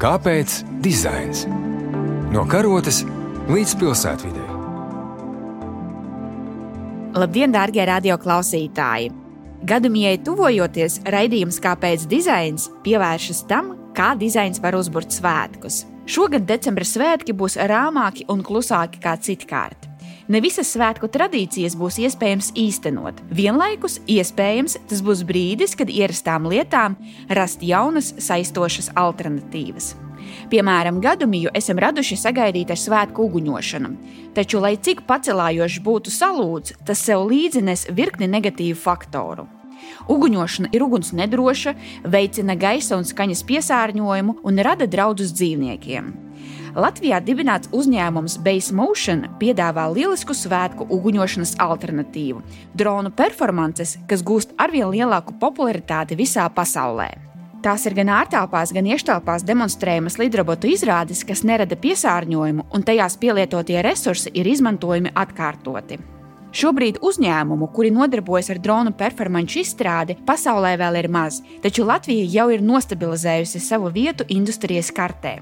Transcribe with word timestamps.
Kāpēc 0.00 0.62
dizains? 0.80 1.42
No 2.32 2.46
karotes 2.48 3.02
līdz 3.52 3.74
pilsētvidē. 3.82 4.44
Labdien, 7.20 7.52
darbie 7.52 7.84
radioklausītāji! 7.84 9.10
Gadumijai 9.68 10.14
tuvojoties, 10.24 11.02
raidījums 11.04 11.60
Kāpēc 11.60 12.08
dizains 12.08 12.70
pievēršas 12.80 13.44
tam, 13.52 13.74
kā 13.92 14.14
dizains 14.16 14.62
var 14.64 14.78
uzburt 14.80 15.12
svētkus. 15.12 15.82
Šogad 16.08 16.48
decembra 16.48 16.88
svētki 16.88 17.36
būs 17.36 17.60
rāmāki 17.60 18.24
un 18.32 18.40
klusāki 18.40 19.04
kā 19.04 19.18
citkārt. 19.20 19.89
Ne 20.30 20.38
visas 20.38 20.68
svētku 20.70 21.08
tradīcijas 21.10 21.74
būs 21.74 21.96
iespējams 22.04 22.52
īstenot. 22.54 23.18
Vienlaikus, 23.34 23.96
iespējams, 24.06 24.76
tas 24.86 25.00
būs 25.02 25.24
brīdis, 25.26 25.74
kad 25.74 25.90
ierastām 25.90 26.46
lietām 26.46 26.94
rast 27.34 27.64
jaunas, 27.66 28.12
saistošas 28.22 28.92
alternatīvas. 28.94 29.96
Piemēram, 30.52 31.00
gadumiju 31.02 31.50
esam 31.58 31.82
raduši 31.82 32.20
sagaidīt 32.20 32.70
ar 32.70 32.78
svētku 32.78 33.26
uguņošanu, 33.26 33.90
taču, 34.36 34.62
lai 34.62 34.76
cik 34.78 35.02
pacelājošs 35.10 35.82
būtu 35.82 36.14
salūts, 36.14 36.78
tas 36.86 37.02
sev 37.02 37.26
līdzi 37.26 37.66
nes 37.66 37.88
virkni 37.90 38.30
negatīvu 38.30 38.78
faktoru. 38.78 39.48
Uguņošana 40.06 40.70
ir 40.70 40.86
uguns 40.86 41.10
nedroša, 41.10 41.74
veicina 42.06 42.54
gaisa 42.54 43.00
un 43.00 43.08
skaņas 43.08 43.42
piesārņojumu 43.50 44.38
un 44.46 44.62
rada 44.62 44.86
draudus 44.86 45.34
dzīvniekiem. 45.34 46.12
Latvijā 46.78 47.18
dibināts 47.24 47.70
uzņēmums 47.74 48.36
Base 48.44 48.74
Motion 48.74 49.24
piedāvā 49.40 49.88
lielisku 49.90 50.36
svētku 50.36 50.86
uguņošanas 50.86 51.56
alternatīvu- 51.58 52.42
dronu 52.78 53.10
performances, 53.10 53.98
kas 54.06 54.22
gūst 54.22 54.54
arvien 54.56 54.86
lielāku 54.90 55.34
popularitāti 55.40 56.16
visā 56.16 56.48
pasaulē. 56.48 57.10
Tās 57.62 57.86
ir 57.86 57.94
gan 57.94 58.06
ārtelpās, 58.06 58.72
gan 58.72 58.86
ieštelpās 58.86 59.42
demonstrējamas 59.44 60.16
lidrobotu 60.18 60.70
izrādes, 60.70 61.26
kas 61.26 61.42
nerada 61.42 61.76
piesārņojumu, 61.76 62.64
un 62.72 62.82
tajās 62.82 63.18
pielietotie 63.18 63.82
resursi 63.82 64.30
ir 64.32 64.46
izmantojami 64.46 65.10
atkārtoti. 65.12 65.98
Šobrīd 66.50 66.98
uzņēmumu, 67.06 67.68
kuri 67.70 67.92
nodarbojas 67.94 68.48
ar 68.50 68.58
dronu 68.58 68.90
performanču 68.98 69.60
izstrādi, 69.62 70.16
pasaulē 70.26 70.72
vēl 70.80 70.98
ir 70.98 71.08
maz, 71.12 71.38
taču 71.62 71.84
Latvija 71.86 72.26
jau 72.26 72.48
ir 72.50 72.64
nostabilizējusi 72.66 73.60
savu 73.62 73.92
vietu 73.94 74.26
industrijas 74.34 74.90
kartē. 74.94 75.36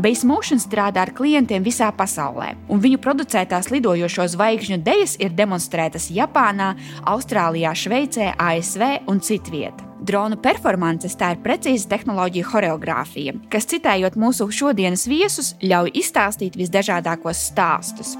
Base 0.00 0.24
Motion 0.26 0.60
strādā 0.62 1.04
ar 1.04 1.12
klientiem 1.16 1.64
visā 1.64 1.90
pasaulē, 1.92 2.54
un 2.72 2.80
viņu 2.80 3.00
producētās 3.04 3.68
lidojošo 3.74 4.30
zvaigžņu 4.32 4.78
dejas 4.86 5.18
ir 5.20 5.36
demonstrētas 5.36 6.08
Japānā, 6.16 6.72
Austrālijā, 7.04 7.74
Šveicē, 7.76 8.32
ASV 8.40 9.10
un 9.12 9.20
citvietā. 9.20 9.84
Drona 10.06 10.36
performances 10.40 11.16
tā 11.18 11.32
ir 11.34 11.42
precīza 11.44 11.88
tehnoloģija 11.90 12.48
choreogrāfija, 12.48 13.34
kas, 13.52 13.68
citējot 13.72 14.16
mūsu 14.20 14.48
šodienas 14.52 15.06
viesus, 15.08 15.54
ļauj 15.64 15.92
izstāstīt 16.00 16.56
visdažādākos 16.60 17.44
stāstus. 17.50 18.14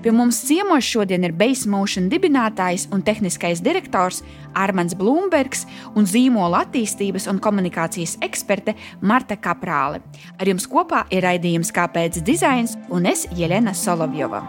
Pie 0.00 0.12
mums 0.16 0.38
ciemos 0.48 0.86
šodien 0.88 1.26
ir 1.28 1.34
Base 1.36 1.68
Motion 1.68 2.06
dibinātājs 2.08 2.86
un 2.96 3.02
tehniskais 3.04 3.60
direktors 3.60 4.22
Armāns 4.56 4.94
Blūmbergs 4.96 5.66
un 5.92 6.08
zīmola 6.08 6.62
attīstības 6.64 7.26
un 7.28 7.36
komunikācijas 7.44 8.14
eksperte 8.24 8.72
Marta 9.04 9.36
Kaprāle. 9.36 10.00
Ar 10.40 10.48
jums 10.48 10.64
kopā 10.72 11.02
ir 11.12 11.26
raidījums 11.28 11.68
Kāpēc 11.76 12.22
dizains 12.24 12.78
un 12.88 13.10
es 13.12 13.26
Jelena 13.36 13.76
Solovjova. 13.76 14.40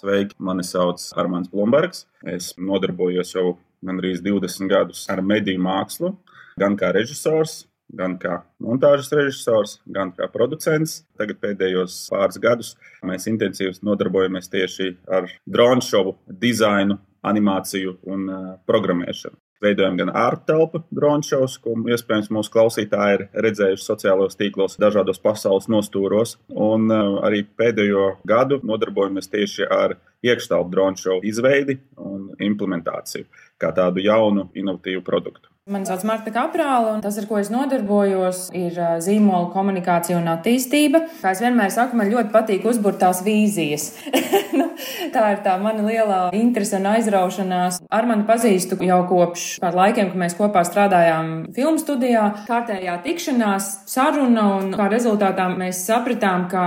Sveiki, 0.00 0.38
mani 0.40 0.64
sauc 0.64 1.04
Armāns 1.20 1.52
Blūmbergs. 1.52 2.06
Es 2.24 2.54
nodarbojos 2.56 3.36
jau 3.36 3.58
gandrīz 3.84 4.24
20 4.24 4.72
gadus 4.72 5.04
ar 5.12 5.20
mediju 5.20 5.60
mākslu, 5.60 6.14
gan 6.56 6.80
kā 6.80 6.94
režisors, 6.96 7.66
gan 7.96 8.16
kā 8.20 8.40
montāžas 8.62 9.10
režisors, 9.16 9.78
gan 9.86 10.12
kā 10.16 10.28
producents. 10.32 11.02
Tagad 11.18 11.40
pēdējos 11.42 12.06
pāris 12.12 12.40
gadus 12.42 12.72
mēs 13.06 13.28
intensīvi 13.30 13.78
nodarbojamies 13.86 14.50
tieši 14.52 14.94
ar 15.10 15.30
dronu 15.46 15.84
šovu 15.84 16.16
dizainu, 16.42 16.98
animāciju 17.26 17.98
un 18.08 18.26
uh, 18.32 18.50
programmēšanu. 18.68 19.36
Veidojam 19.60 19.98
gan 19.98 20.08
ārtelpu 20.16 20.80
dronu 20.88 21.26
šovus, 21.26 21.58
ko 21.60 21.74
iespējams 21.92 22.30
mūsu 22.32 22.52
klausītāji 22.54 23.18
ir 23.18 23.24
redzējuši 23.44 23.84
sociālajos 23.84 24.38
tīklos, 24.40 24.78
dažādos 24.80 25.20
pasaules 25.20 25.68
nostūros. 25.68 26.38
Un 26.48 26.88
uh, 26.88 27.18
arī 27.28 27.42
pēdējo 27.60 28.06
gadu 28.28 28.62
nodarbojamies 28.64 29.28
tieši 29.28 29.68
ar 29.68 29.98
iekštelpu 30.24 30.72
dronu 30.72 31.00
šovu 31.00 31.28
izveidi 31.28 31.76
un 32.00 32.30
implementāciju 32.40 33.28
kā 33.60 33.74
tādu 33.76 34.00
jaunu, 34.00 34.48
inovatīvu 34.56 35.04
produktu. 35.04 35.52
Mani 35.70 35.86
sauc 35.86 36.02
Marta 36.02 36.32
Kaprāla, 36.34 36.96
un 36.96 37.02
tas, 37.04 37.14
ar 37.20 37.26
ko 37.30 37.36
es 37.38 37.46
nodarbojos, 37.52 38.48
ir 38.58 38.74
zīmola 39.04 39.52
komunikācija 39.52 40.16
un 40.18 40.26
attīstība. 40.32 41.04
Kā 41.20 41.30
es 41.30 41.42
vienmēr 41.44 41.70
saku, 41.70 41.94
man 42.00 42.10
ļoti 42.10 42.32
patīk 42.34 42.66
uzburt 42.66 42.98
tās 42.98 43.20
vīzijas. 43.22 43.84
nu, 44.58 44.66
tā 45.14 45.28
ir 45.36 45.44
tā 45.44 45.54
mana 45.62 45.84
lielā 45.86 46.18
interese 46.34 46.80
un 46.80 46.88
aizraušanās. 46.90 47.84
Ar 47.86 48.08
mani 48.10 48.26
pazīstu 48.26 48.80
jau 48.82 48.98
kopš 49.12 49.46
kādu 49.62 49.78
laikiem, 49.78 50.10
kad 50.10 50.22
mēs 50.24 50.34
kopā 50.40 50.64
strādājām 50.66 51.30
filmu 51.54 51.78
studijā. 51.78 52.26
Kārtējā 52.50 52.98
tikšanās, 53.06 53.70
saruna, 53.94 54.48
un 54.56 54.74
kā 54.74 54.90
rezultātā 54.90 55.46
mēs 55.54 55.84
sapratām, 55.86 56.48
ka 56.50 56.64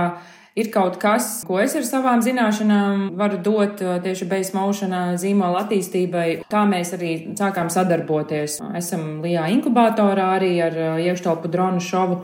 ir 0.54 0.70
kaut 0.74 0.98
kas, 1.02 1.42
ko 1.46 1.58
es 1.62 1.74
ar 1.78 1.86
savām 1.86 2.22
zināšanām 2.24 3.10
varu 3.18 3.40
dot 3.42 3.82
uh, 3.82 3.96
tieši 4.04 4.28
base 4.30 4.54
motion 4.56 4.94
zīmola 5.20 5.64
attīstībai. 5.64 6.28
Tā 6.50 6.62
mēs 6.70 6.94
arī 6.96 7.12
sākām 7.38 7.70
sadarboties. 7.74 8.60
Esam 8.78 9.18
Lijā 9.24 9.48
inkubatorā 9.56 10.30
arī 10.38 10.54
ar 10.62 10.78
uh, 10.78 10.96
iekštelpu 11.02 11.50
dronu 11.50 11.82
šovu. 11.82 12.22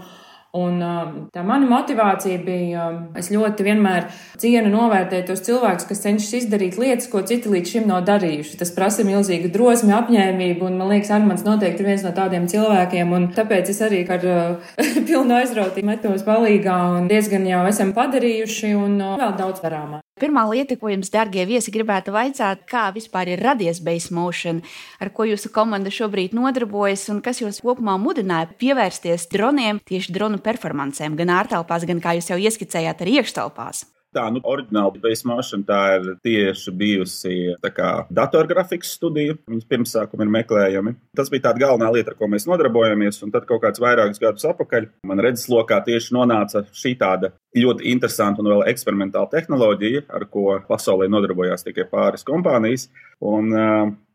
Un 0.59 0.81
um, 0.83 1.11
tā 1.31 1.45
mana 1.47 1.69
motivācija 1.71 2.41
bija, 2.43 2.89
um, 2.91 3.03
es 3.19 3.29
ļoti 3.31 3.63
vienmēr 3.69 4.09
cienu 4.43 4.73
novērtēt 4.73 5.29
tos 5.29 5.45
cilvēkus, 5.47 5.87
kas 5.87 6.03
cenšas 6.03 6.41
izdarīt 6.41 6.79
lietas, 6.81 7.07
ko 7.13 7.23
citi 7.23 7.53
līdz 7.53 7.77
šim 7.77 7.87
nav 7.87 8.03
darījuši. 8.09 8.59
Tas 8.59 8.75
prasa 8.75 9.07
milzīgu 9.07 9.53
drosmi, 9.55 9.95
apņēmību, 9.95 10.67
un 10.67 10.81
man 10.81 10.91
liekas, 10.91 11.13
Armāns 11.15 11.47
noteikti 11.47 11.85
ir 11.85 11.93
viens 11.93 12.03
no 12.03 12.11
tādiem 12.17 12.51
cilvēkiem, 12.51 13.15
un 13.15 13.31
tāpēc 13.37 13.71
es 13.71 13.79
arī 13.87 14.03
ar 14.11 14.27
uh, 14.27 14.75
pilnu 15.07 15.39
aizrautību 15.39 15.87
metos 15.87 16.27
palīgā, 16.27 16.81
un 16.99 17.07
diezgan 17.11 17.47
jau 17.47 17.63
esam 17.71 17.95
padarījuši, 17.95 18.75
un 18.75 18.99
uh, 18.99 19.19
vēl 19.23 19.39
daudz 19.39 19.63
darāmā. 19.63 20.03
Pirmā 20.21 20.43
lieta, 20.51 20.77
ko 20.77 20.91
jums, 20.93 21.09
darbie 21.09 21.47
viesi, 21.49 21.73
gribētu 21.73 22.13
vaicāt, 22.13 22.67
kā 22.69 22.91
vispār 22.93 23.31
ir 23.33 23.41
radies 23.41 23.79
Base 23.81 24.13
Motion, 24.13 24.59
ar 25.01 25.09
ko 25.17 25.25
jūsu 25.25 25.49
komanda 25.55 25.89
šobrīd 25.89 26.35
nodarbojas 26.37 27.07
un 27.09 27.23
kas 27.25 27.41
jūs 27.41 27.63
kopumā 27.65 27.95
mudināja 28.03 28.51
pievērsties 28.61 29.31
droniem, 29.33 29.81
tieši 29.89 30.13
dronu 30.13 30.43
performancēm, 30.45 31.17
gan 31.17 31.33
ārtelpās, 31.39 31.89
gan 31.89 32.05
kā 32.05 32.19
jūs 32.19 32.29
jau 32.35 32.39
ieskicējāt, 32.43 33.01
arī 33.01 33.17
iekštelpās. 33.23 33.87
Tā, 34.11 34.25
nu, 34.35 34.41
oriģināli 34.43 34.99
Base 34.99 35.27
Motion 35.29 35.61
tā 35.67 35.79
ir 36.01 36.07
tieši 36.27 36.73
bijusi 36.75 37.35
kā, 37.77 37.91
datorgrafikas 38.11 38.97
studija. 38.97 39.37
Viņas 39.47 39.69
pirmsākumi 39.71 40.27
ir 40.27 40.33
meklējami. 40.35 40.95
Tas 41.15 41.31
bija 41.31 41.45
tā 41.45 41.53
galvenā 41.63 41.93
lieta, 41.95 42.11
ar 42.11 42.19
ko 42.19 42.27
mēs 42.31 42.49
nodarbojamies. 42.51 43.21
Un 43.23 43.31
tad 43.31 43.47
kaut 43.47 43.63
kāds 43.63 43.83
vairākus 43.83 44.19
gadus 44.23 44.49
atpakaļ 44.51 44.89
man 45.07 45.23
redzeslokā 45.23 45.79
tieši 45.87 46.17
nonāca 46.19 46.65
šī 46.75 46.97
tāda 46.99 47.31
ļoti 47.57 47.89
interesanta 47.91 48.43
un 48.43 48.51
vēl 48.53 48.69
eksperimentāla 48.71 49.31
tehnoloģija, 49.33 50.05
ar 50.15 50.27
ko 50.31 50.61
pasaulē 50.69 51.09
nodarbojās 51.11 51.67
tikai 51.67 51.89
pāris 51.91 52.27
kompānijas. 52.27 52.89
Un, 53.21 53.51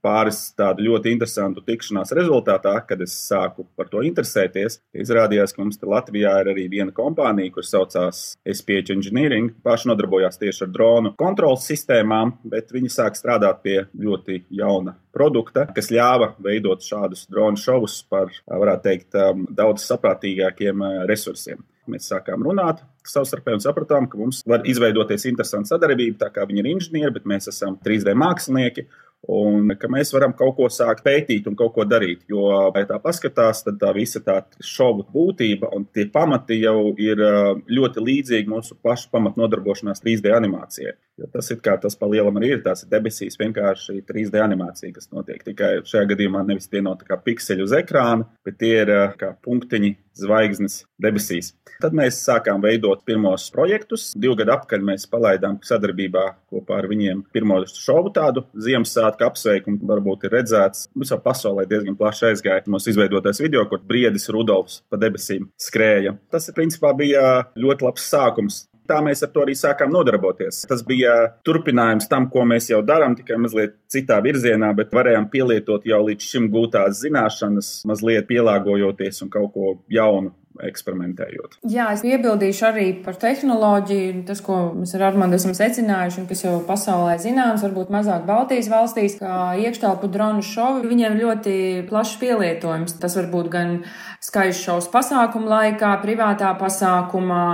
pāris 0.05 0.39
tādu 0.57 0.85
ļoti 0.85 1.13
interesantu 1.15 1.63
tikšanās 1.65 2.13
rezultātā, 2.15 2.75
kad 2.87 3.01
es 3.01 3.15
sāku 3.25 3.65
par 3.77 3.89
to 3.89 4.03
interesēties, 4.05 4.79
izrādījās, 4.93 5.53
ka 5.55 5.63
mums 5.63 5.81
Latvijā 5.81 6.33
ir 6.43 6.51
arī 6.53 6.67
viena 6.71 6.93
kompānija, 6.95 7.53
kas 7.55 7.71
saucās 7.73 8.21
SPH 8.45 8.93
Engineering. 8.95 9.53
Paši 9.65 9.89
nodarbojās 9.91 10.39
tieši 10.41 10.65
ar 10.67 10.73
dronu 10.73 11.13
kontrolas 11.19 11.65
sistēmām, 11.69 12.35
bet 12.45 12.73
viņi 12.75 12.91
sāk 12.93 13.17
strādāt 13.17 13.63
pie 13.65 13.77
ļoti 14.01 14.43
jauna 14.59 14.95
produkta, 15.15 15.67
kas 15.75 15.91
ļāva 15.93 16.33
veidot 16.43 16.83
šādus 16.85 17.25
dronu 17.31 17.61
šovus 17.61 18.01
par, 18.09 18.33
varētu 18.45 18.89
teikt, 18.89 19.21
daudz 19.57 19.87
saprātīgākiem 19.89 20.85
resursiem. 21.09 21.63
Mēs 21.89 22.09
sākām 22.09 22.41
runāt 22.45 22.81
savstarpēji 23.09 23.59
un 23.59 23.63
sapratām, 23.63 24.09
ka 24.09 24.19
mums 24.19 24.41
var 24.47 24.65
izveidoties 24.67 25.27
interesanta 25.29 25.75
sadarbība, 25.75 26.19
tā 26.25 26.31
kā 26.33 26.45
viņi 26.47 26.63
ir 26.63 26.71
inženieri, 26.73 27.13
bet 27.15 27.27
mēs 27.29 27.49
esam 27.51 27.79
3D 27.85 28.15
mākslinieki 28.17 28.87
un 29.31 29.71
ka 29.79 29.89
mēs 29.91 30.11
varam 30.13 30.33
kaut 30.37 30.55
ko 30.57 30.67
sākt 30.71 31.03
pētīt 31.05 31.47
un 31.49 31.55
kaut 31.57 31.73
ko 31.75 31.85
darīt. 31.87 32.23
Jo, 32.29 32.71
ja 32.75 32.85
tā 32.89 32.99
paskatās, 33.01 33.63
tad 33.65 33.79
tā 33.81 33.91
visa 33.95 34.21
tā 34.23 34.37
šovu 34.63 35.05
būtība 35.13 35.71
un 35.75 35.87
tie 35.93 36.07
pamati 36.13 36.59
jau 36.61 36.93
ir 37.01 37.21
ļoti 37.65 38.05
līdzīgi 38.05 38.51
mūsu 38.51 38.77
pašu 38.85 39.09
pamatnodarbošanās 39.13 40.03
3D 40.05 40.33
animācijai. 40.35 40.95
Jo 41.21 41.29
tas 41.31 41.49
ir 41.53 41.61
kā 41.63 41.77
tas 41.81 41.95
pa 41.97 42.09
lielam 42.11 42.37
arī 42.39 42.55
ir. 42.55 42.63
Tās 42.65 42.83
ir 42.83 42.91
debesīs 42.91 43.39
vienkārši 43.39 44.01
3D 44.07 44.41
animācija, 44.43 44.93
kas 44.95 45.09
notiek. 45.13 45.41
Tikai 45.45 45.77
šajā 45.87 46.09
gadījumā 46.11 46.43
nevis 46.45 46.69
tie 46.69 46.83
nav 46.85 46.99
kā 47.07 47.17
pikseļi 47.21 47.65
uz 47.65 47.75
ekrāna, 47.77 48.27
bet 48.45 48.59
tie 48.61 48.73
ir 48.83 48.93
kā 49.19 49.33
punktiņi 49.45 49.95
zvaigznes 50.19 50.83
debesīs. 51.01 51.53
Tad 51.83 51.95
mēs 51.97 52.21
sākām 52.23 52.61
veidot 52.63 53.03
pirmos 53.07 53.49
projektus. 53.53 54.09
Divu 54.15 54.37
gadu 54.39 54.55
atpakaļ 54.55 54.85
mēs 54.89 55.07
palaidām 55.11 55.57
sadarbībā 55.65 56.25
kopā 56.51 56.79
ar 56.79 56.89
viņiem 56.91 57.25
pirmo 57.35 57.59
šovu 57.69 58.13
tādu 58.15 58.45
Ziemassvētku 58.67 59.27
apsveikumu. 59.27 59.81
Varbūt 59.89 60.27
ir 60.27 60.37
redzēts, 60.37 60.87
visā 60.95 61.19
pasaulē 61.21 61.67
diezgan 61.69 61.97
plaši 61.99 62.29
aizgāja 62.31 62.63
mūsu 62.71 62.93
izveidotais 62.93 63.41
video, 63.43 63.65
kur 63.69 63.83
briedis 63.83 64.29
Rudolfs 64.31 64.81
pa 64.89 64.99
debesīm 65.01 65.49
skrēja. 65.61 66.15
Tas, 66.31 66.47
principā, 66.55 66.93
bija 66.97 67.43
ļoti 67.59 67.89
labs 67.89 68.07
sākums. 68.13 68.63
Tā 68.89 68.99
mēs 69.01 69.23
ar 69.25 69.31
to 69.33 69.41
arī 69.41 69.55
sākām 69.57 69.89
nodarboties. 69.93 70.61
Tas 70.69 70.83
bija 70.85 71.15
turpinājums 71.47 72.09
tam, 72.11 72.29
ko 72.29 72.45
mēs 72.45 72.69
jau 72.69 72.83
darām, 72.85 73.15
tikai 73.17 73.39
mazliet 73.41 73.75
citā 73.91 74.19
virzienā, 74.21 74.69
bet 74.77 74.93
varējām 74.93 75.29
pielietot 75.33 75.87
jau 75.89 76.01
līdz 76.05 76.31
šim 76.31 76.49
gūtās 76.53 77.01
zināšanas, 77.01 77.71
mazliet 77.89 78.29
pielāgojoties 78.29 79.23
un 79.25 79.33
kaut 79.33 79.53
ko 79.55 79.77
jaunu 79.91 80.35
eksperimentējot. 80.63 81.57
Jā, 81.67 81.89
es 81.95 82.03
piebildīšu 82.05 82.65
arī 82.69 82.85
par 83.05 83.17
tehnoloģiju. 83.19 84.23
Tas, 84.27 84.41
ko 84.45 84.57
mēs 84.77 84.95
ar 84.97 85.07
Armānu 85.09 85.37
esam 85.37 85.55
secinājuši, 85.57 86.21
un 86.21 86.27
kas 86.29 86.43
jau 86.45 86.55
pasaulē 86.67 87.17
zināms, 87.21 87.63
varbūt 87.65 87.91
mazāk 87.93 88.25
Baltijas 88.27 88.69
valstīs, 88.71 89.17
kā 89.19 89.55
iekštelpu 89.61 90.09
dronu 90.13 90.45
šovi, 90.45 90.87
viņiem 90.91 91.19
ļoti 91.21 91.55
plašs 91.89 92.17
pielietojums. 92.21 92.97
Tas 93.01 93.17
var 93.19 93.29
būt 93.33 93.51
gan 93.53 93.77
skaists 94.23 94.65
šovs 94.65 94.89
pasākuma 94.93 95.51
laikā, 95.51 95.93
privātā 96.03 96.53
pasākumā, 96.59 97.45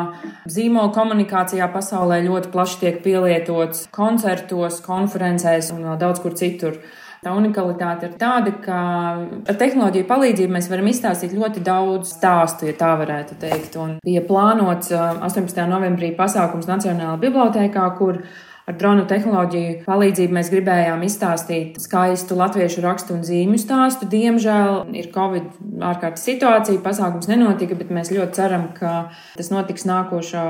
zīmola 0.51 0.93
komunikācijā 0.95 1.67
pasaulē 1.73 2.21
ļoti 2.27 2.51
plaši 2.53 2.81
tiek 2.85 3.03
pielietots 3.05 3.87
koncertos, 3.95 4.81
konferencēs 4.85 5.73
un 5.75 5.87
vēl 5.89 6.01
daudz 6.01 6.23
kur 6.23 6.37
citur. 6.37 6.77
Tā 7.21 7.35
unikalitāte 7.37 8.07
ir 8.09 8.13
tāda, 8.17 8.49
ka 8.65 8.75
ar 9.21 9.57
tehnoloģiju 9.59 10.07
palīdzību 10.09 10.55
mēs 10.55 10.69
varam 10.71 10.87
izstāstīt 10.89 11.35
ļoti 11.37 11.61
daudz 11.61 12.15
stāstu, 12.15 12.65
ja 12.65 12.73
tā 12.79 12.95
varētu 12.97 13.37
teikt. 13.43 13.77
Un 13.77 13.99
bija 14.01 14.23
plānots 14.25 14.89
18. 14.89 15.67
novembrī 15.69 16.15
pasākums 16.17 16.65
Nacionālajā 16.65 17.19
bibliotēkā, 17.21 17.85
kur 17.99 18.23
ar 18.65 18.77
dronu 18.81 19.05
tehnoloģiju 19.05 19.83
palīdzību 19.85 20.37
mēs 20.39 20.49
gribējām 20.49 21.05
izstāstīt 21.05 21.77
skaistu 21.85 22.39
latviešu 22.41 22.81
rakstu 22.87 23.19
un 23.19 23.21
zīmju 23.29 23.61
stāstu. 23.61 24.09
Diemžēl 24.09 24.81
ir 24.97 25.13
Covid 25.13 25.61
ārkārtas 25.91 26.25
situācija, 26.25 26.81
pasākums 26.81 27.29
nenotika, 27.29 27.77
bet 27.77 27.93
mēs 27.93 28.09
ļoti 28.17 28.41
ceram, 28.41 28.71
ka 28.73 29.11
tas 29.37 29.53
notiks 29.53 29.85
nākošā 29.85 30.45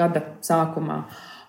gada 0.00 0.24
sākumā. 0.40 1.02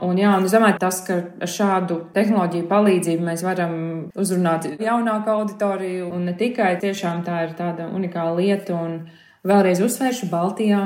Un, 0.06 0.18
jā, 0.22 0.30
un 0.38 0.46
es 0.46 0.54
domāju, 0.54 0.78
tas, 0.78 1.00
ka 1.08 1.16
ar 1.42 1.50
šādu 1.50 1.96
tehnoloģiju 2.14 2.68
palīdzību 2.70 3.24
mēs 3.26 3.42
varam 3.46 3.78
uzrunāt 4.14 4.68
jaunāku 4.78 5.32
auditoriju, 5.34 6.12
un 6.14 6.28
ne 6.30 6.36
tikai 6.38 6.76
tiešām 6.84 7.24
tā 7.26 7.40
ir 7.48 7.56
tāda 7.58 7.88
unikāla 7.90 8.36
lieta. 8.38 8.78
Un, 8.78 9.00
Vēlreiz 9.46 9.80
uzsvēršu, 9.86 10.28
Baltijā. 10.32 10.80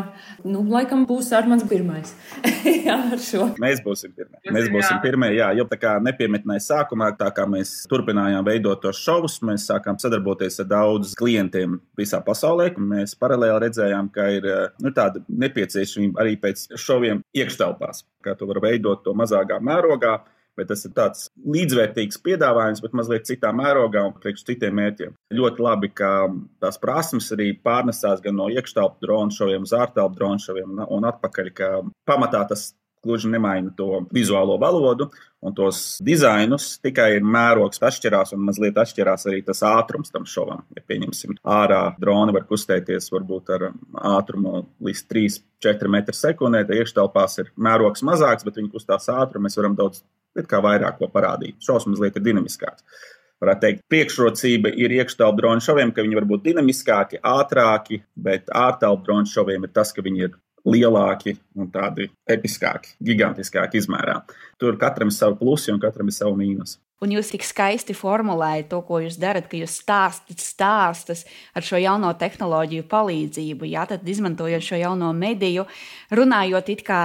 Nu, 0.43 0.61
laikam 0.67 1.05
būs 1.07 1.29
Armāns 1.37 1.63
pirmais. 1.69 2.11
jā, 2.87 2.97
ar 3.13 3.21
šo. 3.21 3.47
Mēs 3.61 3.79
būsim 3.85 4.11
pirmie. 4.17 4.41
Mēs 4.51 4.67
būsim 4.73 4.99
pirmie, 5.03 5.31
jā, 5.37 5.51
jo 5.55 5.65
tā 5.69 5.77
kā 5.79 5.93
nepiemetnēja 6.03 6.65
sākumā, 6.65 7.11
tā 7.19 7.29
kā 7.35 7.47
mēs 7.49 7.71
turpinājām 7.91 8.45
veidot 8.47 8.83
tos 8.83 8.99
šovus, 9.01 9.39
mēs 9.47 9.69
sākām 9.69 9.97
sadarboties 10.01 10.59
ar 10.63 10.69
daudz 10.73 11.15
klientiem 11.19 11.79
visā 11.97 12.19
pasaulē. 12.25 12.73
Mēs 12.75 13.15
paralēli 13.21 13.63
redzējām, 13.65 14.11
ka 14.13 14.27
ir 14.35 14.49
nu, 14.83 14.91
tāda 14.95 15.23
nepieciešamība 15.29 16.21
arī 16.21 16.35
pēc 16.41 16.67
šoviem 16.75 17.23
iekštelpās, 17.37 18.05
kā 18.25 18.35
to 18.37 18.51
var 18.51 18.61
veidot 18.67 19.05
to 19.05 19.15
mazākā 19.17 19.61
mērogā 19.63 20.19
bet 20.61 20.71
tas 20.71 20.85
ir 20.87 20.93
tāds 20.97 21.27
līdzvērtīgs 21.55 22.21
piedāvājums, 22.25 22.83
bet 22.85 22.97
mazliet 22.97 23.27
citā 23.29 23.51
mērogā 23.55 24.05
un 24.07 24.15
priekš 24.17 24.45
citiem 24.47 24.77
mērķiem. 24.79 25.15
Ļoti 25.37 25.65
labi, 25.65 25.91
ka 25.97 26.11
tās 26.63 26.79
prasmes 26.81 27.31
arī 27.35 27.51
pārnesās 27.65 28.21
gan 28.23 28.37
no 28.37 28.49
iekštelpu 28.53 29.01
dronu 29.03 29.35
šoviem 29.35 29.65
uz 29.67 29.73
ārtelpu 29.77 30.19
dronu 30.19 30.45
šoviem 30.45 30.85
un 30.87 31.09
atpakaļ, 31.09 31.51
ka 31.57 31.73
pamatā 32.07 32.45
tas 32.49 32.71
gluži 33.03 33.29
nemaina 33.29 33.71
to 33.77 34.03
vizuālo 34.13 34.57
valodu 34.61 35.09
un 35.41 35.55
tos 35.57 35.97
dizainus, 36.05 36.75
tikai 36.85 37.15
mērogs 37.25 37.81
atšķirās 37.81 38.35
un 38.35 38.43
mazliet 38.45 38.77
atšķirās 38.77 39.25
arī 39.29 39.41
tas 39.45 39.63
ātrums 39.65 40.13
tam 40.13 40.27
šovam. 40.29 40.61
Ja 40.77 40.85
pieņemsim, 40.85 41.39
ārā 41.41 41.81
droni 42.01 42.35
var 42.35 42.45
kustēties 42.49 43.09
varbūt 43.13 43.53
ar 43.57 43.69
ātrumu 44.13 44.65
līdz 44.85 45.05
3-4 45.09 45.93
m2, 45.97 46.35
tad 46.53 46.75
iekštelpās 46.77 47.39
ir 47.41 47.53
mērogs 47.57 48.05
mazāks, 48.05 48.45
bet 48.45 48.61
viņi 48.61 48.73
kustās 48.75 49.09
ātri, 49.13 49.41
mēs 49.41 49.57
varam 49.57 49.77
daudz 49.79 50.03
bet 50.35 50.47
kā 50.51 50.61
vairāk 50.63 50.99
ko 50.99 51.09
parādīt. 51.11 51.57
Šausmas 51.63 51.95
mazliet 51.95 52.19
ir 52.19 52.25
dinamiskāks. 52.29 52.85
Varētu 53.41 53.63
teikt, 53.63 53.81
priekšrocība 53.89 54.69
ir 54.77 54.93
iekštelpu 54.99 55.39
dronu 55.39 55.63
šoviem, 55.65 55.89
ka 55.95 56.05
viņi 56.05 56.19
var 56.19 56.27
būt 56.29 56.43
dinamiskāki, 56.45 57.21
ātrāki, 57.25 58.03
bet 58.13 58.51
ārtelpu 58.53 59.07
dronu 59.07 59.31
šoviem 59.31 59.65
ir 59.65 59.73
tas, 59.73 59.93
ka 59.95 60.05
viņi 60.05 60.27
ir 60.27 60.37
lielāki 60.67 61.33
un 61.57 61.71
tādi 61.73 62.05
episkāki, 62.29 62.93
gigantiskāki 63.01 63.81
izmērā. 63.81 64.19
Tur 64.61 64.77
katram 64.81 65.09
ir 65.09 65.17
savi 65.17 65.39
plusi 65.39 65.73
un 65.73 65.81
katram 65.81 66.11
ir 66.11 66.17
savi 66.19 66.37
mīnusi. 66.43 66.77
Un 67.01 67.09
jūs 67.15 67.31
tik 67.33 67.41
skaisti 67.41 67.95
formulējat 67.97 68.67
to, 68.69 68.77
ko 68.85 68.99
jūs 69.01 69.15
darat, 69.17 69.47
ka 69.49 69.57
jūs 69.57 69.79
stāstat 69.81 70.37
stāstus 70.37 71.23
ar 71.57 71.65
šo 71.65 71.79
jauno 71.81 72.11
tehnoloģiju 72.13 72.85
palīdzību, 72.91 73.65
jā, 73.71 73.87
tad 73.89 74.05
izmantojot 74.05 74.61
šo 74.61 74.77
jauno 74.77 75.09
mediju, 75.17 75.65
runājot 76.13 76.69
it 76.75 76.83
kā 76.85 76.99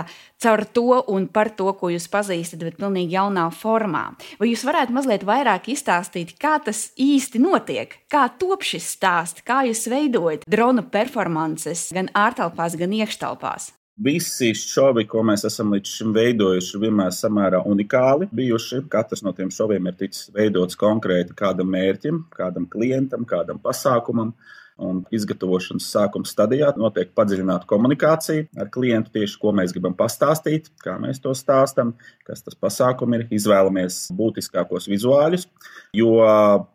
caur 0.45 0.65
to 0.69 1.01
un 1.15 1.31
par 1.33 1.49
to, 1.57 1.71
ko 1.81 1.89
jūs 1.95 2.11
pazīstat, 2.13 2.61
bet 2.69 2.77
pilnīgi 2.77 3.17
jaunā 3.17 3.47
formā. 3.57 4.05
Vai 4.37 4.51
jūs 4.51 4.67
varētu 4.69 4.99
mazliet 4.99 5.25
vairāk 5.25 5.73
izstāstīt, 5.73 6.37
kā 6.37 6.59
tas 6.69 6.91
īsti 7.01 7.41
notiek, 7.41 7.97
kā 8.13 8.27
top 8.37 8.69
šis 8.69 8.93
stāsts, 8.99 9.49
kā 9.49 9.63
jūs 9.71 9.87
veidojat 9.89 10.45
dronu 10.45 10.85
performances 10.93 11.89
gan 11.97 12.13
ārtelpās, 12.13 12.77
gan 12.77 12.93
iekštelpās? 13.01 13.73
Visi 13.97 14.51
šovi, 14.53 15.07
ko 15.09 15.23
mēs 15.25 15.47
esam 15.49 15.71
līdz 15.73 15.89
šim 15.89 16.11
veidojuši, 16.13 16.81
vienmēr 16.83 17.15
samērā 17.17 17.63
unikāli 17.65 18.27
bijuši. 18.29 18.83
Katrs 18.93 19.23
no 19.25 19.33
tiem 19.33 19.49
šoviem 19.49 19.89
ir 19.89 19.95
ticis 19.97 20.29
veidots 20.35 20.77
konkrēti 20.77 21.33
kādam 21.37 21.71
mērķim, 21.73 22.27
kādam 22.37 22.67
klientam, 22.69 23.25
kādam 23.29 23.63
pasākumam. 23.63 24.35
Un 24.77 24.99
izgatavošanas 25.17 25.87
sākuma 25.89 26.29
stadijā 26.29 26.75
notiek 26.77 27.15
padziļināta 27.17 27.65
komunikācija 27.71 28.45
ar 28.61 28.69
klientu 28.75 29.15
tieši, 29.15 29.39
ko 29.41 29.55
mēs 29.57 29.73
gribam 29.73 29.95
pastāstīt, 29.97 30.69
kā 30.85 30.99
mēs 31.01 31.23
to 31.25 31.33
stāstām, 31.33 31.95
kas 32.29 32.45
tas 32.45 32.59
pasākums 32.61 33.17
ir. 33.17 33.25
Izvēlamies 33.39 34.03
būtiskākos 34.19 34.91
vizuāļus, 34.93 35.49
jo 35.97 36.11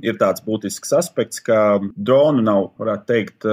ir 0.01 0.17
tāds 0.17 0.41
būtisks 0.41 0.97
aspekts, 0.97 1.45
ka 1.45 1.77
dronu 1.93 2.41
nav, 2.49 2.71
varētu 2.81 3.07
teikt, 3.13 3.47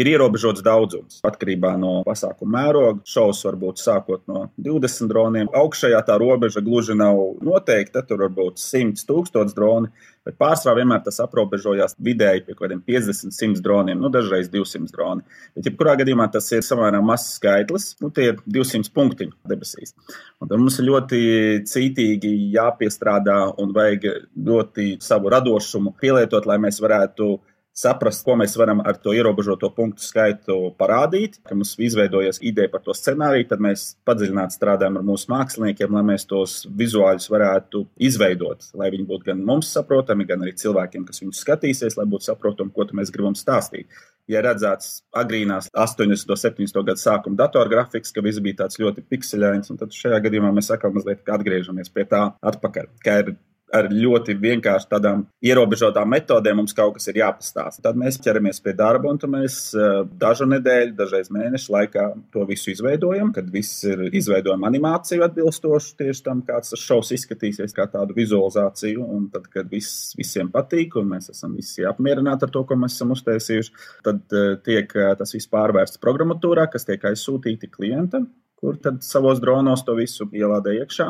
Ir 0.00 0.08
ierobežots 0.08 0.62
daudzums 0.64 1.18
atkarībā 1.28 1.74
no 1.76 1.98
pasākuma 2.06 2.54
mēroga. 2.54 3.02
Šovs 3.04 3.42
var 3.44 3.58
būt 3.60 3.82
sākot 3.82 4.22
no 4.30 4.46
20 4.64 5.10
droniem. 5.10 5.50
Augšējā 5.60 6.00
tā 6.06 6.16
robeža 6.20 6.62
gluži 6.64 6.96
nav 6.96 7.18
noteikta. 7.44 8.00
Tur 8.08 8.22
var 8.24 8.32
būt 8.32 8.62
100, 8.62 9.04
1000 9.10 9.52
droni, 9.58 9.90
bet 10.24 10.38
pārsvarā 10.40 10.78
vienmēr 10.78 11.02
tas 11.04 11.20
aprobežojās 11.20 11.98
vidēji 12.00 12.46
pie 12.46 12.54
kaut 12.54 12.62
kādiem 12.64 12.80
50, 12.86 13.34
100 13.36 13.60
droniem, 13.66 14.00
nu 14.00 14.08
dažreiz 14.14 14.48
200 14.52 14.88
droni. 14.94 15.26
Bet, 15.58 15.68
jebkurā 15.68 15.98
gadījumā 16.00 16.30
tas 16.32 16.48
ir 16.54 16.64
samērā 16.64 17.02
mazs 17.04 17.36
skaitlis, 17.36 17.90
nu 18.00 18.08
tie 18.14 18.30
ir 18.32 18.40
200 18.48 18.94
punktiņi 18.96 19.52
debesīs. 19.52 19.92
Un 20.40 20.48
tad 20.48 20.56
mums 20.56 20.80
ir 20.80 20.88
ļoti 20.88 21.20
cītīgi 21.68 22.32
jāpiestrādā 22.56 23.38
un 23.60 23.76
vajag 23.76 24.08
ļoti 24.48 24.94
savu 25.04 25.32
radošumu 25.36 25.92
pielietot, 26.00 26.48
lai 26.48 26.60
mēs 26.62 26.80
varētu 26.80 27.34
saprast, 27.76 28.24
ko 28.26 28.36
mēs 28.40 28.56
varam 28.58 28.82
ar 28.84 28.98
to 29.00 29.14
ierobežoto 29.16 29.70
punktu 29.74 30.04
skaitu 30.04 30.58
parādīt. 30.80 31.38
Kad 31.46 31.58
mums 31.58 31.76
izveidojas 31.80 32.40
ideja 32.44 32.70
par 32.72 32.84
to 32.84 32.94
scenāriju, 32.96 33.48
tad 33.50 33.64
mēs 33.64 33.86
padziļināti 34.08 34.56
strādājam 34.58 35.00
ar 35.00 35.06
mūsu 35.06 35.30
māksliniekiem, 35.32 35.96
lai 35.96 36.04
mēs 36.12 36.26
tos 36.30 36.60
vizuāļus 36.82 37.30
varētu 37.32 37.84
izveidot, 38.10 38.70
lai 38.78 38.90
viņi 38.94 39.08
būtu 39.08 39.30
gan 39.30 39.42
mums 39.46 39.72
saprotami, 39.76 40.28
gan 40.28 40.44
arī 40.44 40.54
cilvēkiem, 40.60 41.06
kas 41.08 41.22
viņus 41.22 41.42
skatīsies, 41.46 41.98
lai 41.98 42.08
būtu 42.10 42.30
saprotami, 42.30 42.74
ko 42.74 42.88
mēs 42.96 43.12
gribam 43.14 43.36
stāstīt. 43.38 43.88
Ja 44.30 44.44
redzēts 44.44 45.00
agrīnās 45.16 45.70
80. 45.74 46.30
un 46.30 46.38
70. 46.38 46.82
gadu 46.86 47.02
sākuma 47.02 47.38
datorgrafiks, 47.40 48.12
ka 48.14 48.22
viss 48.22 48.42
bija 48.42 48.62
tāds 48.62 48.78
ļoti 48.78 49.02
pikseļains, 49.10 49.72
tad 49.80 49.96
šajā 49.96 50.20
gadījumā 50.26 50.52
mēs 50.54 50.70
atkal 50.70 50.94
mazliet 50.94 51.26
atgriežamies 51.26 51.90
pie 51.90 52.06
tā 52.10 52.28
atpakaļ. 52.52 52.92
Kā 53.02 53.16
ir 53.24 53.32
ar 53.74 53.88
ļoti 53.92 54.34
vienkārši 54.40 54.88
tādām 54.90 55.24
ierobežotām 55.44 56.10
metodēm 56.10 56.60
mums 56.60 56.74
kaut 56.76 56.96
kas 56.96 57.08
ir 57.10 57.20
jāpastāsta. 57.20 57.82
Tad 57.84 57.98
mēs 58.00 58.18
ķeramies 58.22 58.60
pie 58.64 58.74
darba, 58.76 59.12
un 59.12 59.20
mēs 59.34 59.58
eh, 59.74 60.00
dažu 60.20 60.48
nedēļu, 60.50 60.94
dažreiz 60.98 61.30
mēnešu 61.34 61.74
laikā 61.74 62.06
to 62.34 62.44
visu 62.48 62.72
izveidojam, 62.74 63.32
kad 63.36 63.50
viss 63.52 63.84
ir 63.88 64.08
izveidojama 64.08 64.68
animācija 64.70 65.28
atbilstoši 65.28 65.96
tieši 66.02 66.24
tam, 66.26 66.42
kāds 66.46 66.74
tas 66.74 66.84
šovs 66.84 67.14
izskatīsies, 67.16 67.74
kā 67.76 67.86
tādu 67.92 68.16
vizualizāciju. 68.18 69.06
Un 69.06 69.28
tad, 69.32 69.46
kad 69.52 69.70
viss, 69.70 70.14
visiem 70.18 70.50
patīk, 70.52 70.98
un 71.00 71.10
mēs 71.14 71.30
esam 71.34 71.54
visi 71.58 71.86
apmierināti 71.88 72.46
ar 72.46 72.54
to, 72.54 72.64
ko 72.66 72.78
mēs 72.80 72.98
esam 72.98 73.14
uztaisījuši, 73.14 73.74
tad 74.06 74.22
uh, 74.34 74.52
tiek 74.66 74.92
uh, 74.98 75.12
tas 75.18 75.34
viss 75.36 75.50
pārvērsts 75.50 76.02
programmatūrā, 76.02 76.66
kas 76.72 76.86
tiek 76.88 77.04
aizsūtīti 77.10 77.70
klientam 77.72 78.30
kur 78.60 78.76
tad 78.82 79.00
savos 79.04 79.40
dronos 79.40 79.84
to 79.86 79.96
visu 79.98 80.26
ielādē 80.36 80.76
iekšā. 80.80 81.08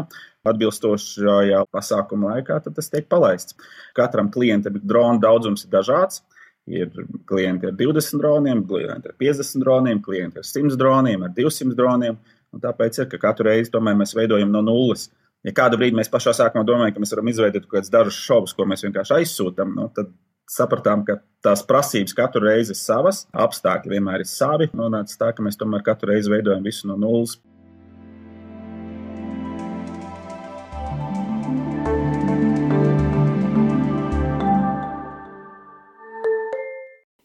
Atbilstošajā 0.50 1.64
pasākuma 1.74 2.34
laikā 2.34 2.60
tas 2.66 2.90
tiek 2.92 3.08
palaists. 3.10 3.56
Katram 3.96 4.30
klientam 4.32 4.78
drona 4.82 5.20
daudzums 5.22 5.66
ir 5.66 5.72
dažāds. 5.74 6.22
Ir 6.70 6.90
klienti 7.26 7.66
ar 7.66 7.74
20 7.74 8.20
droniem, 8.20 8.60
klienti 8.68 9.10
ar 9.10 9.16
50 9.18 9.64
droniem, 9.64 10.02
klienti 10.04 10.38
ar 10.38 10.46
100 10.46 10.76
droniem, 10.78 11.24
ar 11.26 11.32
200 11.34 11.74
droniem. 11.74 12.18
Un 12.54 12.62
tāpēc 12.62 13.00
ir, 13.00 13.08
ka 13.10 13.18
katru 13.18 13.48
reizi 13.48 13.72
mēs 13.72 14.14
veidojam 14.14 14.52
no 14.52 14.62
nulles. 14.62 15.08
Ja 15.46 15.54
kādu 15.56 15.78
brīdi 15.80 15.96
mēs 15.96 16.10
pašā 16.12 16.34
sākumā 16.36 16.66
domājam, 16.68 16.94
ka 16.94 17.02
mēs 17.02 17.14
varam 17.14 17.30
izveidot 17.32 17.64
kaut 17.64 17.78
kādus 17.78 17.92
dažus 17.92 18.18
šovus, 18.20 18.52
ko 18.52 18.66
mēs 18.68 18.84
vienkārši 18.84 19.14
aizsūtām, 19.16 19.72
nu, 19.78 19.86
tad 19.96 20.10
sapratām, 20.50 21.04
ka 21.06 21.20
tās 21.44 21.62
prasības 21.66 22.16
katru 22.16 22.44
reizi 22.48 22.74
ir 22.74 22.80
savas, 22.80 23.24
apstākļi 23.30 23.94
vienmēr 23.96 24.24
ir 24.24 24.30
savi. 24.30 24.70
Nonāca 24.76 25.22
tā, 25.22 25.30
ka 25.36 25.46
mēs 25.46 25.60
tomēr 25.60 25.86
katru 25.86 26.12
reizi 26.12 26.32
veidojam 26.32 26.66
visu 26.66 26.90
no 26.90 26.98
nulles. 27.00 27.38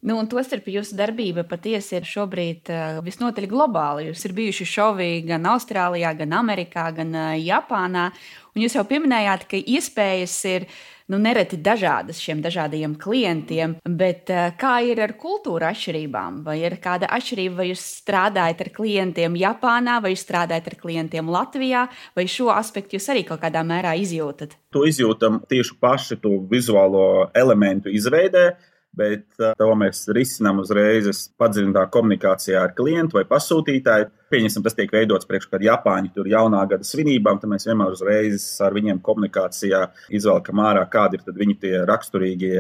Nu, 0.06 0.20
un 0.22 0.28
tostarp 0.30 0.68
jūsu 0.70 0.94
darbība 1.00 1.42
patiesi 1.50 1.96
ir 1.98 2.04
šobrīd 2.06 2.70
uh, 2.70 2.98
visnotaļ 3.02 3.48
globāla. 3.50 4.04
Jūs 4.06 4.20
esat 4.20 4.36
bijuši 4.38 4.68
šovi 4.70 5.08
gan 5.26 5.48
Austrālijā, 5.50 6.12
gan 6.20 6.36
Amerikā, 6.38 6.84
gan 6.94 7.10
uh, 7.18 7.32
Japānā. 7.42 8.12
Un 8.54 8.62
jūs 8.62 8.78
jau 8.78 8.84
pieminējāt, 8.86 9.48
ka 9.50 9.58
iespējas 9.58 10.36
ir 10.52 10.68
nu, 11.12 11.20
nereti 11.22 11.60
dažādas 11.62 12.20
šiem 12.22 12.42
dažādajiem 12.46 12.96
klientiem, 13.02 13.78
bet 13.86 14.32
uh, 14.34 14.52
kā 14.60 14.78
ir 14.88 15.02
ar 15.06 15.16
kultūra 15.22 15.72
atšķirībām? 15.74 16.44
Vai 16.46 16.60
ir 16.64 16.78
kāda 16.84 17.10
atšķirība, 17.18 17.58
vai 17.62 17.70
jūs 17.72 17.86
strādājat 18.02 18.66
ar 18.66 18.72
klientiem 18.76 19.40
Japānā, 19.40 20.00
vai 20.04 20.14
jūs 20.16 20.26
strādājat 20.26 20.72
ar 20.72 20.78
klientiem 20.82 21.32
Latvijā, 21.32 21.88
vai 22.18 22.28
šo 22.32 22.52
aspektu 22.56 23.00
jūs 23.00 23.10
arī 23.14 23.26
kaut 23.28 23.44
kādā 23.44 23.66
mērā 23.68 23.96
izjūtat? 24.02 24.58
To 24.76 24.86
izjūtam 24.88 25.44
tieši 25.50 25.78
paši 25.82 26.22
to 26.24 26.38
vizuālo 26.52 27.30
elementu 27.36 27.94
izveidē 27.94 28.50
bet 28.96 29.28
uh, 29.42 29.54
to 29.60 29.68
mēs 29.78 30.06
risinām 30.16 30.62
uzreiz 30.64 31.28
padziļinātā 31.40 31.90
komunikācijā 31.94 32.62
ar 32.64 32.74
klientu 32.78 33.20
vai 33.20 33.26
pasūtītāju. 33.30 34.08
Pieņemsim, 34.34 34.64
tas 34.66 34.74
tiek 34.78 34.90
veidots 34.94 35.28
priekš, 35.30 35.50
kad 35.52 35.62
Japāņi 35.62 36.10
tur 36.16 36.30
jaunā 36.30 36.64
gada 36.70 36.88
svinībām, 36.88 37.38
tad 37.42 37.52
mēs 37.52 37.68
vienmēr 37.68 37.94
uzreiz 37.94 38.48
ar 38.66 38.74
viņiem 38.74 39.02
komunikācijā 39.06 39.82
izvelkam 40.18 40.64
ārā, 40.66 40.82
kādi 40.90 41.20
ir 41.20 41.38
viņi 41.38 41.58
tie 41.62 41.74
raksturīgie 41.86 42.56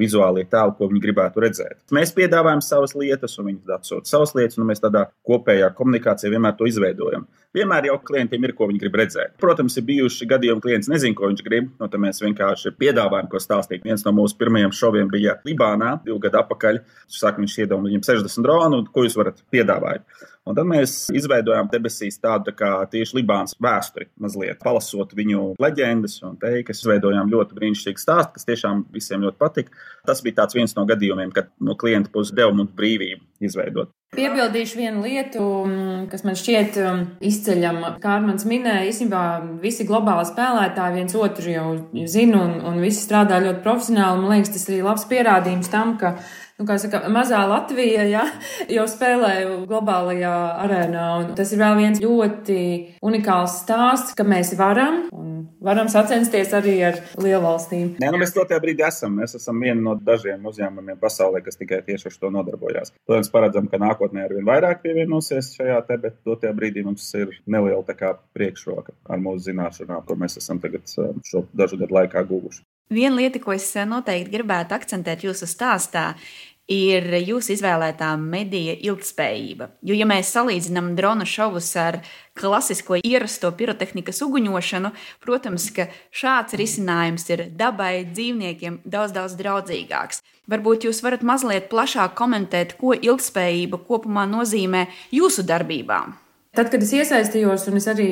vizuālie 0.00 0.46
tēli, 0.48 0.76
ko 0.78 0.88
viņi 0.90 1.04
gribētu 1.04 1.44
redzēt. 1.44 1.82
Mēs 1.92 2.14
piedāvājam 2.16 2.64
savas 2.64 2.96
lietas, 2.96 3.36
un 3.40 3.50
viņi 3.50 3.76
atsūta 3.76 4.08
savas 4.08 4.32
lietas, 4.38 4.56
un 4.56 4.70
mēs 4.70 4.80
tādā 4.80 5.10
kopējā 5.28 5.68
komunikācijā 5.76 6.32
vienmēr 6.32 6.56
to 6.56 6.70
izveidojam. 6.70 7.28
Vienmēr 7.50 7.88
jau 7.88 7.96
klientiem 8.06 8.44
ir, 8.46 8.52
ko 8.54 8.68
viņi 8.70 8.78
grib 8.78 8.96
redzēt. 9.00 9.32
Protams, 9.42 9.74
ir 9.80 9.86
bijuši 9.88 10.28
gadījumi, 10.30 10.62
klients 10.62 10.88
nezina, 10.90 11.16
ko 11.18 11.26
viņš 11.32 11.40
grib. 11.42 11.72
No, 11.80 11.88
tad 11.90 11.98
mēs 12.04 12.22
vienkārši 12.22 12.70
piedāvājam, 12.78 13.26
ko 13.32 13.40
stāstīt. 13.42 13.82
Viens 13.82 14.06
no 14.06 14.12
mūsu 14.14 14.38
pirmajiem 14.38 14.70
šoviem 14.70 15.10
bija 15.10 15.34
Libānā, 15.48 15.96
divu 16.04 16.20
gadu 16.22 16.38
atpakaļ. 16.44 16.78
Saka, 17.10 17.42
viņš 17.42 17.56
iedomāja 17.64 17.90
viņam 17.90 18.06
60 18.06 18.46
dronu, 18.46 18.84
ko 18.94 19.02
jūs 19.02 19.18
varat 19.18 19.42
piedāvāt. 19.50 20.06
Un 20.48 20.56
tad 20.56 20.68
mēs 20.68 20.94
izveidojām 21.12 21.68
debesīs 21.70 22.16
tādu 22.22 22.48
tā 22.48 22.54
kā 22.56 22.70
tieši 22.90 23.18
Libānas 23.18 23.52
vēsturi, 23.60 24.08
mazliet 24.20 24.62
palasot 24.64 25.12
viņu 25.16 25.54
leģendas 25.60 26.16
un 26.26 26.38
teikas. 26.40 26.80
Izveidojām 26.80 27.28
ļoti 27.30 27.58
brīnišķīgu 27.58 28.00
stāstu, 28.00 28.38
kas 28.38 28.48
tiešām 28.48 28.86
visiem 28.94 29.26
ļoti 29.26 29.40
patika. 29.40 29.86
Tas 30.08 30.24
bija 30.24 30.48
viens 30.56 30.74
no 30.78 30.86
gadījumiem, 30.88 31.32
kad 31.36 31.52
no 31.60 31.76
klienta 31.76 32.12
puses 32.12 32.32
deva 32.36 32.56
mums 32.56 32.72
brīvību 32.76 33.26
izveidot. 33.44 33.92
Piebildīšu 34.16 34.80
vienu 34.80 35.04
lietu, 35.04 35.42
mm, 35.68 36.06
kas 36.10 36.24
man 36.26 36.34
šķiet 36.34 36.78
mm, 36.82 37.02
izceļama. 37.28 37.92
Kā 38.02 38.16
Armāns 38.16 38.42
minēja, 38.48 38.88
īstenībā 38.90 39.20
visi 39.62 39.86
globāli 39.86 40.26
spēlētāji 40.26 40.96
viens 40.96 41.14
otru 41.14 41.52
jau 41.52 41.66
zina 42.10 42.40
un, 42.42 42.56
un 42.72 42.80
visi 42.82 43.04
strādā 43.04 43.38
ļoti 43.44 43.62
profesionāli. 43.62 44.24
Man 44.24 44.34
liekas, 44.34 44.50
tas 44.56 44.66
ir 44.66 44.82
labs 44.82 45.06
pierādījums 45.12 45.70
tam, 45.70 45.94
ka 46.00 46.16
nu, 46.60 46.66
kā 46.68 46.76
saka, 46.80 47.02
mazā 47.12 47.40
Latvija 47.48 48.04
ja, 48.10 48.24
jau 48.70 48.86
spēlē 48.90 49.32
globālajā 49.68 50.34
arēnā. 50.66 51.06
Tas 51.38 51.52
ir 51.54 51.62
vēl 51.62 51.78
viens 51.80 52.02
ļoti 52.02 52.60
unikāls 53.06 53.60
stāsts, 53.62 54.14
ka 54.18 54.26
mēs 54.28 54.52
varam 54.58 55.06
un 55.16 55.30
varam 55.64 55.88
sacensties 55.92 56.52
arī 56.56 56.76
ar 56.90 57.00
lielvalstīm. 57.20 57.96
Nē, 58.02 58.10
nu 58.12 58.20
mēs 58.20 58.34
to 58.36 58.44
tajā 58.48 58.60
brīdī 58.62 58.84
esam. 58.86 59.16
Mēs 59.20 59.36
esam 59.40 59.60
viena 59.62 59.80
no 59.82 59.96
dažiem 59.96 60.44
uzņēmumiem 60.50 61.00
pasaulē, 61.00 61.42
kas 61.44 61.58
tikai 61.60 61.80
tieši 61.86 62.10
ar 62.10 62.18
to 62.24 62.32
nodarbojās. 62.36 62.94
Protams, 63.08 63.32
paredzam, 63.32 63.68
ka 63.70 63.80
nākotnē 63.80 64.26
ar 64.26 64.36
vien 64.36 64.48
vairāk 64.48 64.82
pievienosies 64.84 65.54
šajā 65.56 65.80
te, 65.88 66.00
bet 66.04 66.20
to 66.24 66.36
tajā 66.40 66.52
brīdī 66.56 66.84
mums 66.86 67.08
ir 67.18 67.32
neliela 67.50 67.96
kā, 67.96 68.14
priekšroka 68.36 68.94
ar 69.10 69.22
mūsu 69.22 69.50
zināšanām, 69.50 70.04
ko 70.06 70.16
mēs 70.20 70.38
esam 70.40 70.60
tagad 70.62 70.86
um, 71.00 71.18
šo 71.26 71.46
dažu 71.56 71.80
gadu 71.80 71.96
laikā 71.96 72.22
guvuši. 72.28 72.62
Viena 72.90 73.20
lieta, 73.20 73.38
ko 73.38 73.52
es 73.54 73.68
noteikti 73.86 74.32
gribētu 74.32 74.74
akcentēt 74.74 75.22
jūsu 75.22 75.46
stāstā, 75.46 76.08
ir 76.10 76.49
jūsu 76.70 77.54
izvēlētā 77.56 78.12
medija 78.20 78.76
ilgspējība. 78.78 79.70
Jo, 79.82 79.94
ja 79.98 80.06
mēs 80.06 80.30
salīdzinām 80.34 80.94
drona 80.96 81.26
šovus 81.26 81.70
ar 81.76 82.00
klasisko 82.38 83.00
ierasto 83.02 83.50
pirotehnikas 83.52 84.22
uguņošanu, 84.22 84.92
protams, 85.20 85.70
ka 85.74 85.88
šāds 86.10 86.54
risinājums 86.54 87.28
ir 87.30 87.50
dabai, 87.50 88.06
dzīvniekiem 88.12 88.80
daudz, 88.84 89.12
daudz 89.12 89.36
draudzīgāks. 89.40 90.22
Varbūt 90.50 90.88
jūs 90.88 91.02
varat 91.02 91.22
mazliet 91.22 91.68
plašāk 91.70 92.16
komentēt, 92.18 92.74
ko 92.80 92.94
ilgspējība 92.94 93.84
kopumā 93.86 94.26
nozīmē 94.30 94.86
jūsu 95.14 95.46
darbībām. 95.46 96.16
Tad, 96.50 96.66
kad 96.72 96.82
es 96.82 96.90
iesaistījos, 96.90 97.68
un 97.70 97.78
es 97.78 97.86
arī 97.86 98.08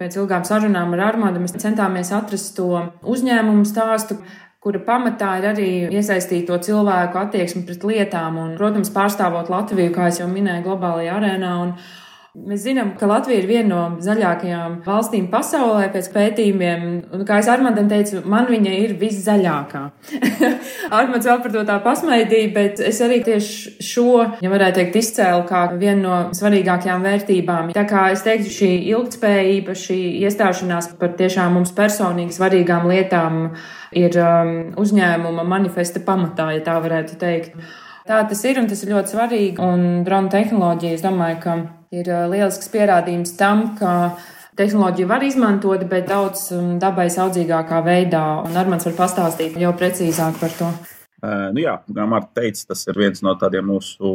pēc 0.00 0.16
ilgām 0.18 0.42
sarunām 0.46 0.96
ar 0.96 1.04
Armānu, 1.12 1.44
mēs 1.44 1.54
centāmies 1.62 2.10
atrast 2.10 2.56
to 2.56 2.80
uzņēmumu 3.06 3.62
stāstu, 3.68 4.16
kura 4.64 4.80
pamatā 4.86 5.36
ir 5.38 5.46
arī 5.52 5.70
iesaistīto 5.94 6.58
cilvēku 6.66 7.20
attieksme 7.20 7.64
pret 7.68 7.86
lietām 7.86 8.40
un, 8.42 8.52
protams, 8.58 8.90
pārstāvot 8.94 9.50
Latviju, 9.52 9.92
kā 9.94 10.10
jau 10.14 10.28
minēju, 10.30 10.64
globālajā 10.66 11.16
arēnā. 11.20 11.54
Un, 11.62 11.74
Mēs 12.36 12.60
zinām, 12.66 12.90
ka 13.00 13.06
Latvija 13.08 13.40
ir 13.40 13.46
viena 13.48 13.68
no 13.70 14.02
zaļākajām 14.04 14.74
valstīm 14.84 15.30
pasaulē 15.32 15.86
pēc 15.94 16.10
pētījumiem. 16.12 16.82
Un, 17.16 17.22
kā 17.26 17.38
es 17.40 17.48
Armandam 17.48 17.88
teicu, 17.88 18.20
man 18.28 18.44
viņa 18.50 18.74
ir 18.82 18.92
viszaļākā. 19.00 19.80
Armands 20.98 21.24
vēl 21.24 21.40
par 21.46 21.54
to 21.54 21.62
tā 21.70 21.78
pasmaidīja, 21.86 22.50
bet 22.52 22.82
es 22.84 23.00
arī 23.04 23.22
tieši 23.24 23.80
šo, 23.80 24.12
ja 24.44 24.52
varētu 24.52 24.82
teikt, 24.82 25.00
izcēlu 25.00 25.48
kā 25.48 25.64
vienu 25.80 26.04
no 26.04 26.20
svarīgākajām 26.36 27.08
vērtībām. 27.08 27.72
Tā 27.78 27.86
kā 27.88 28.04
es 28.12 28.22
teiktu, 28.28 28.52
šī 28.58 28.70
ilgtspējība, 28.92 29.80
šī 29.88 29.98
iestāšanās 30.28 30.92
par 31.00 31.16
tiešām 31.18 31.56
mums 31.56 31.72
personīgi 31.74 32.36
svarīgām 32.36 32.86
lietām 32.92 33.42
ir 33.96 34.20
um, 34.20 34.56
uzņēmuma 34.78 35.48
manifesta 35.48 36.04
pamatā, 36.04 36.52
ja 36.58 36.64
tā 36.68 36.76
varētu 36.84 37.16
teikt. 37.24 37.56
Tā 38.08 38.22
tas 38.24 38.40
ir 38.48 38.56
un 38.56 38.64
tas 38.70 38.80
ir 38.80 38.94
ļoti 38.94 39.12
svarīgi. 39.12 39.60
Un 39.60 40.04
drona 40.06 40.32
tehnoloģija, 40.32 40.96
es 40.96 41.04
domāju, 41.04 41.40
ka 41.42 41.56
ir 41.92 42.08
uh, 42.08 42.24
lielisks 42.32 42.70
pierādījums 42.72 43.34
tam, 43.36 43.74
ka 43.76 44.14
tehnoloģiju 44.56 45.10
var 45.10 45.26
izmantot, 45.26 45.84
bet 45.90 46.08
daudz 46.08 46.46
um, 46.56 46.78
dabai 46.80 47.10
saudzīgākā 47.12 47.82
veidā. 47.84 48.22
Un 48.48 48.56
Armāns 48.56 48.88
var 48.88 48.96
pastāstīt 49.02 49.60
jau 49.60 49.74
precīzāk 49.76 50.40
par 50.40 50.56
to. 50.56 50.70
Nu 51.22 51.58
jā, 51.62 51.74
kā 51.82 52.04
Marta 52.06 52.40
teica, 52.40 52.68
tas 52.70 52.84
ir 52.86 52.98
viens 53.00 53.22
no 53.26 53.32
tādiem 53.38 53.66
mūsu 53.66 54.10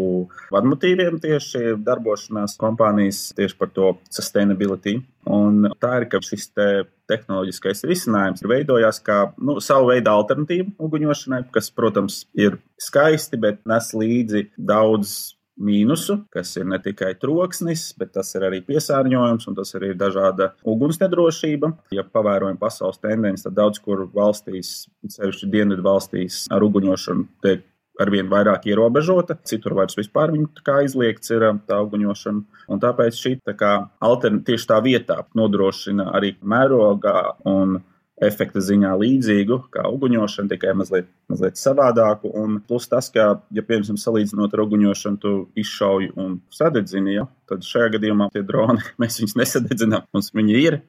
vadmotīviem 0.54 1.20
tieši 1.24 1.76
darbošanās 1.84 2.56
kompānijas, 2.62 3.26
tieši 3.36 3.58
par 3.60 3.74
to 3.76 3.90
sustainability. 4.14 5.02
Un 5.28 5.68
tā 5.84 5.98
ir, 6.00 6.08
ka 6.12 6.22
šis 6.24 6.50
te 6.56 6.68
tehnoloģiskais 7.12 7.84
risinājums 7.90 8.44
veidojās 8.48 9.02
kā 9.04 9.20
nu, 9.36 9.58
savu 9.64 9.92
veidu 9.92 10.12
alternatīva 10.14 10.72
uguņošanai, 10.84 11.44
kas, 11.52 11.70
protams, 11.76 12.24
ir 12.40 12.58
skaisti, 12.80 13.40
bet 13.40 13.60
nes 13.68 13.92
līdzi 14.00 14.48
daudz 14.56 15.34
mīnusu, 15.60 16.18
kas 16.34 16.56
ir 16.58 16.66
ne 16.70 16.80
tikai 16.82 17.14
troksnis, 17.22 17.92
bet 18.00 18.14
tas 18.18 18.32
ir 18.38 18.46
arī 18.48 18.62
piesārņojums 18.66 19.50
un 19.50 19.58
tas 19.58 19.76
arī 19.78 19.92
ir 19.94 20.00
dažāda 20.00 20.52
uguns 20.66 21.00
nedrošība. 21.02 21.74
Ja 21.94 22.06
pavērojam 22.06 22.58
pasaules 22.62 23.02
tendenci, 23.04 23.46
tad 23.46 23.58
daudz 23.60 23.82
kur 23.84 24.08
valstīs, 24.14 24.88
sevišķi 25.06 25.52
dienvidu 25.54 25.86
valstīs, 25.86 26.46
ar 26.54 26.66
uguņošanu 26.66 27.30
tiek 27.46 27.68
arvien 28.02 28.30
vairāk 28.32 28.66
ierobežota, 28.70 29.38
citur 29.46 29.76
vairs 29.78 29.98
vispār 29.98 30.34
viņa 30.34 30.64
kā 30.66 30.80
izliegts 30.86 31.30
ir 31.34 31.46
um, 31.50 31.60
tā 31.70 31.78
uguņošana. 31.86 32.64
Un 32.74 32.82
tāpēc 32.82 33.20
šī 33.20 33.36
tā 33.46 33.54
kā 33.60 33.74
alternatīva 34.04 34.48
tieši 34.50 34.70
tā 34.72 34.80
vietā 34.86 35.20
nodrošina 35.38 36.10
arī 36.18 36.34
mērogā 36.42 37.20
un 37.50 37.78
efekta 38.22 38.62
ziņā 38.62 38.94
līdzīgu 39.00 39.58
kā 39.74 39.86
uguņošana, 39.90 40.52
tikai 40.54 40.74
mazliet, 40.78 41.10
mazliet 41.32 41.58
savādāku. 41.60 42.30
Un 42.38 42.60
plus 42.68 42.86
tas, 42.92 43.10
ka, 43.14 43.28
ja, 43.56 43.66
piemēram, 43.66 43.98
salīdzinot 44.00 44.54
ar 44.54 44.64
uguņošanu, 44.66 45.22
tu 45.24 45.34
izšauj 45.60 46.12
un 46.20 46.38
sadedzini, 46.54 47.18
ja, 47.18 47.28
tad 47.50 47.66
šajā 47.68 47.96
gadījumā 47.98 48.30
tie 48.34 48.46
droni 48.46 48.86
mēs 49.02 49.20
viņus 49.22 49.38
nesadedzinām. 49.42 50.08
Mums 50.14 50.34
viņi 50.36 50.60
ir, 50.62 50.80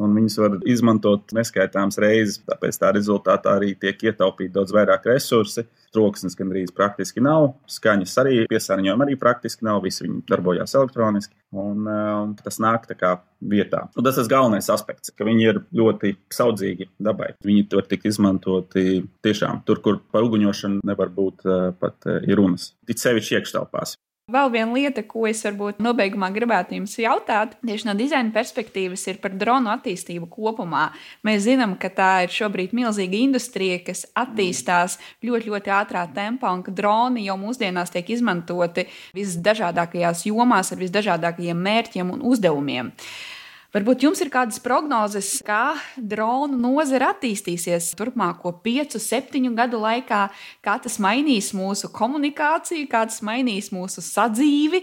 un 0.00 0.16
viņas 0.16 0.38
var 0.40 0.56
izmantot 0.68 1.34
neskaitāmas 1.36 1.98
reizes. 2.02 2.40
Tāpēc 2.48 2.78
tā 2.80 2.92
rezultātā 2.96 3.56
arī 3.58 3.74
tiek 3.78 4.00
ietaupīti 4.10 4.54
daudz 4.54 4.74
vairāk 4.74 5.06
resursi. 5.10 5.66
Troksnis 5.94 6.36
gandrīz 6.38 6.70
praktiski 6.74 7.22
nav, 7.24 7.48
skaņas 7.70 8.12
arī 8.22 8.34
piesārņojuma 8.50 9.06
arī 9.08 9.16
praktiski 9.18 9.66
nav, 9.66 9.80
visi 9.82 10.04
viņi 10.04 10.20
darbojās 10.30 10.76
elektroniski. 10.78 11.34
Un, 11.50 11.82
um, 11.82 12.36
tas 12.38 12.60
nāk 12.62 12.86
tā 12.86 12.94
kā 12.94 13.16
vietā. 13.42 13.88
Un 13.98 14.06
tas 14.06 14.20
ir 14.20 14.28
galvenais 14.30 14.70
aspekts, 14.70 15.10
ka 15.16 15.26
viņi 15.26 15.48
ir 15.48 15.58
ļoti 15.74 16.12
saudzīgi 16.30 16.92
dabai. 17.02 17.32
Viņi 17.42 17.66
var 17.74 17.88
tikt 17.90 18.06
izmantoti 18.06 19.00
tiešām 19.26 19.64
tur, 19.66 19.82
kur 19.82 19.98
par 20.12 20.28
uguņošanu 20.28 20.84
nevar 20.86 21.10
būt 21.16 21.42
pat 21.82 22.06
runas. 22.38 22.70
Tic 22.86 23.02
sevišķi 23.02 23.40
iekštelpās. 23.40 23.96
Vēl 24.30 24.50
viena 24.52 24.74
lieta, 24.76 25.02
ko 25.06 25.24
es 25.26 25.40
varbūt 25.42 25.80
nobeigumā 25.82 26.28
gribētu 26.30 26.76
jums 26.76 26.92
jautāt, 27.00 27.56
tieši 27.66 27.88
no 27.88 27.94
dizaina 27.98 28.30
perspektīvas, 28.34 29.02
ir 29.10 29.18
par 29.22 29.34
dronu 29.34 29.72
attīstību 29.72 30.28
kopumā. 30.30 30.84
Mēs 31.26 31.48
zinām, 31.48 31.74
ka 31.80 31.90
tā 31.96 32.10
ir 32.26 32.34
šobrīd 32.34 32.76
milzīga 32.76 33.18
industrija, 33.18 33.80
kas 33.88 34.04
attīstās 34.18 35.00
ļoti, 35.26 35.50
ļoti 35.50 35.74
ātrā 35.74 36.04
tempā, 36.14 36.52
un 36.54 36.62
ka 36.66 36.74
droni 36.74 37.26
jau 37.26 37.34
mūsdienās 37.40 37.90
tiek 37.90 38.14
izmantoti 38.14 38.86
visdažādākajās 39.18 40.22
jomās 40.30 40.70
ar 40.70 40.82
visdažādākajiem 40.84 41.66
mērķiem 41.66 42.14
un 42.14 42.22
uzdevumiem. 42.30 42.94
Varbūt 43.70 44.02
jums 44.02 44.18
ir 44.18 44.32
kādas 44.34 44.58
prognozes, 44.58 45.28
kā 45.46 45.76
dronu 45.94 46.56
nozare 46.58 47.06
attīstīsies 47.12 47.92
turpmāko 47.94 48.50
5, 48.64 48.96
7 48.98 49.52
gadu 49.54 49.78
laikā, 49.78 50.24
kā 50.58 50.74
tas 50.82 50.98
mainīs 50.98 51.52
mūsu 51.54 51.92
komunikāciju, 51.94 52.88
kā 52.90 53.04
tas 53.06 53.20
mainīs 53.22 53.70
mūsu 53.70 54.02
sadzīvi, 54.02 54.82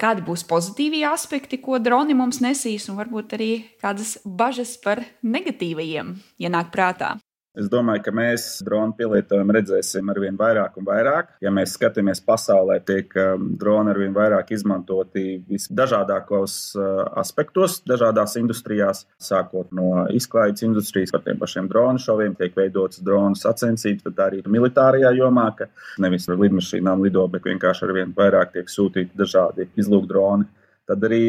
kādi 0.00 0.24
būs 0.24 0.46
pozitīvie 0.48 1.04
aspekti, 1.10 1.60
ko 1.60 1.76
droni 1.76 2.16
mums 2.16 2.40
nesīs, 2.40 2.88
un 2.88 2.96
varbūt 3.02 3.36
arī 3.36 3.50
kādas 3.84 4.16
bažas 4.24 4.78
par 4.80 5.04
negatīvajiem 5.20 6.16
ienāk 6.40 6.72
prātā. 6.72 7.18
Es 7.52 7.66
domāju, 7.68 8.00
ka 8.06 8.12
mēs 8.16 8.44
dronu 8.64 8.94
pielietojumu 8.96 9.52
redzēsim 9.52 10.08
ar 10.08 10.18
vien 10.22 10.38
vairāk 10.40 10.78
un 10.80 10.86
vairāk. 10.88 11.34
Ja 11.44 11.50
mēs 11.52 11.74
skatāmies 11.76 12.22
pasaulē, 12.24 12.78
tiek 12.88 13.12
um, 13.20 13.50
droni 13.60 13.92
ar 13.92 14.00
vien 14.00 14.14
vairāk 14.16 14.54
izmantoti 14.56 15.34
visdažādākos 15.50 16.54
uh, 16.78 17.02
aspektos, 17.20 17.82
dažādās 17.84 18.38
industrijās, 18.40 19.04
sākot 19.20 19.68
no 19.76 20.06
izklaides 20.16 20.64
industrijas, 20.64 21.12
par 21.12 21.26
tiem 21.26 21.36
pašiem 21.42 21.68
dronu 21.68 22.00
šoviem, 22.00 22.38
tiek 22.40 22.56
veidotas 22.56 23.04
dronu 23.04 23.36
sacensības, 23.36 24.06
tad 24.08 24.24
arī 24.30 24.40
militārajā 24.48 25.12
jomā, 25.20 25.50
ka 25.58 25.68
nevis 26.00 26.30
ar 26.32 26.40
lidmašīnām 26.40 27.04
lido, 27.04 27.26
bet 27.28 27.44
vienkārši 27.52 27.84
ar 27.84 27.96
vien 28.00 28.16
vairāk 28.16 28.56
tiek 28.56 28.72
sūtīti 28.72 29.12
dažādi 29.20 29.68
izlūkdroni. 29.76 30.48
Tad 30.90 31.04
arī 31.06 31.22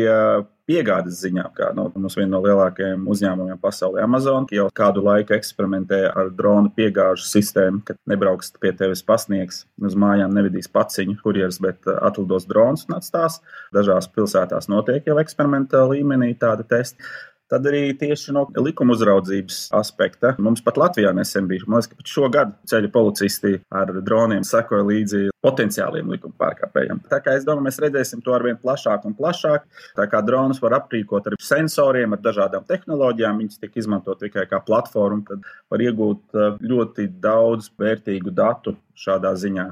piegādes 0.70 1.20
ziņā, 1.22 1.44
kā 1.58 1.70
no, 1.78 1.90
mums 1.96 2.16
viena 2.18 2.32
no 2.34 2.40
lielākajiem 2.46 3.04
uzņēmumiem 3.12 3.60
pasaulē, 3.62 4.04
Amazon, 4.06 4.48
jau 4.54 4.70
kādu 4.76 5.04
laiku 5.06 5.36
eksperimentē 5.36 6.00
ar 6.10 6.32
dronu 6.34 6.72
piegāžu 6.74 7.28
sistēmu, 7.28 7.84
kad 7.88 8.00
nebrauks 8.10 8.54
pie 8.64 8.72
tevis 8.80 9.04
pasniegs 9.06 9.64
uz 9.84 9.98
mājām, 10.00 10.34
nevedīs 10.36 10.72
paciņu, 10.74 11.20
kurjeris, 11.24 11.60
bet 11.64 11.90
atlidos 12.00 12.48
drons 12.50 12.88
un 12.88 12.98
atstās. 12.98 13.42
Dažās 13.76 14.10
pilsētās 14.16 14.72
notiek 14.72 15.06
jau 15.10 15.20
eksperimentāla 15.22 15.98
līmenī 15.98 16.34
tāda 16.40 16.66
testa. 16.68 17.04
Tad 17.52 17.68
arī 17.70 17.92
tieši 18.00 18.34
no 18.34 18.46
likuma 18.64 18.96
uzraudzības 18.96 19.68
aspekta 19.76 20.34
mums 20.42 20.64
pat 20.64 20.80
Latvijā 20.80 21.12
nesen 21.16 21.48
bija. 21.50 21.66
Man 21.68 21.82
liekas, 21.82 21.92
ka 21.92 22.00
pat 22.00 22.14
šogad 22.14 22.54
ceļu 22.70 22.90
policisti 22.94 23.58
ar 23.76 23.92
droniem 24.06 24.46
sekoja 24.48 24.86
līdzi 24.88 25.24
potenciāliem 25.44 26.10
likuma 26.14 26.34
pārkāpējiem. 26.40 27.04
Tā 27.12 27.20
kā 27.24 27.36
es 27.38 27.46
domāju, 27.48 27.68
mēs 27.68 27.82
redzēsim 27.84 28.24
to 28.24 28.34
arvien 28.36 28.58
plašāk 28.62 29.06
un 29.10 29.18
plašāk. 29.18 29.68
Tā 30.00 30.08
kā 30.10 30.24
dronus 30.26 30.64
var 30.64 30.80
aprīkot 30.80 31.28
ar 31.30 31.38
sensoriem, 31.44 32.16
ar 32.16 32.24
dažādām 32.24 32.66
tehnoloģijām, 32.70 33.44
viņas 33.44 33.62
tiek 33.62 33.80
izmantot 33.84 34.24
tikai 34.24 34.48
kā 34.50 34.64
platforma, 34.64 35.26
tad 35.28 35.44
var 35.72 35.84
iegūt 35.84 36.40
uh, 36.40 36.60
ļoti 36.64 37.10
daudz 37.22 37.74
vērtīgu 37.80 38.32
datu 38.34 38.78
šādā 38.98 39.36
ziņā 39.38 39.68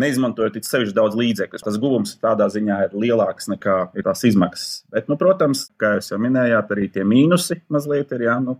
neizmantojot 0.00 0.58
sevišķi 0.64 0.96
daudz 0.96 1.16
līdzekļu. 1.18 1.62
Tas 1.64 1.80
guvums 1.80 2.14
tādā 2.22 2.48
ziņā 2.52 2.78
ir 2.86 2.94
lielāks 3.04 3.50
nekā 3.52 3.78
ir 3.98 4.06
tās 4.06 4.24
izmaksas. 4.28 4.82
Bet, 4.92 5.10
nu, 5.12 5.18
protams, 5.20 5.66
kā 5.80 5.96
jūs 5.98 6.12
jau 6.14 6.20
minējāt, 6.22 6.72
arī 6.72 6.88
tie 6.92 7.04
mīnusi 7.08 7.62
mazliet 7.72 8.14
ir. 8.16 8.28
Jā, 8.30 8.38
nu, 8.44 8.58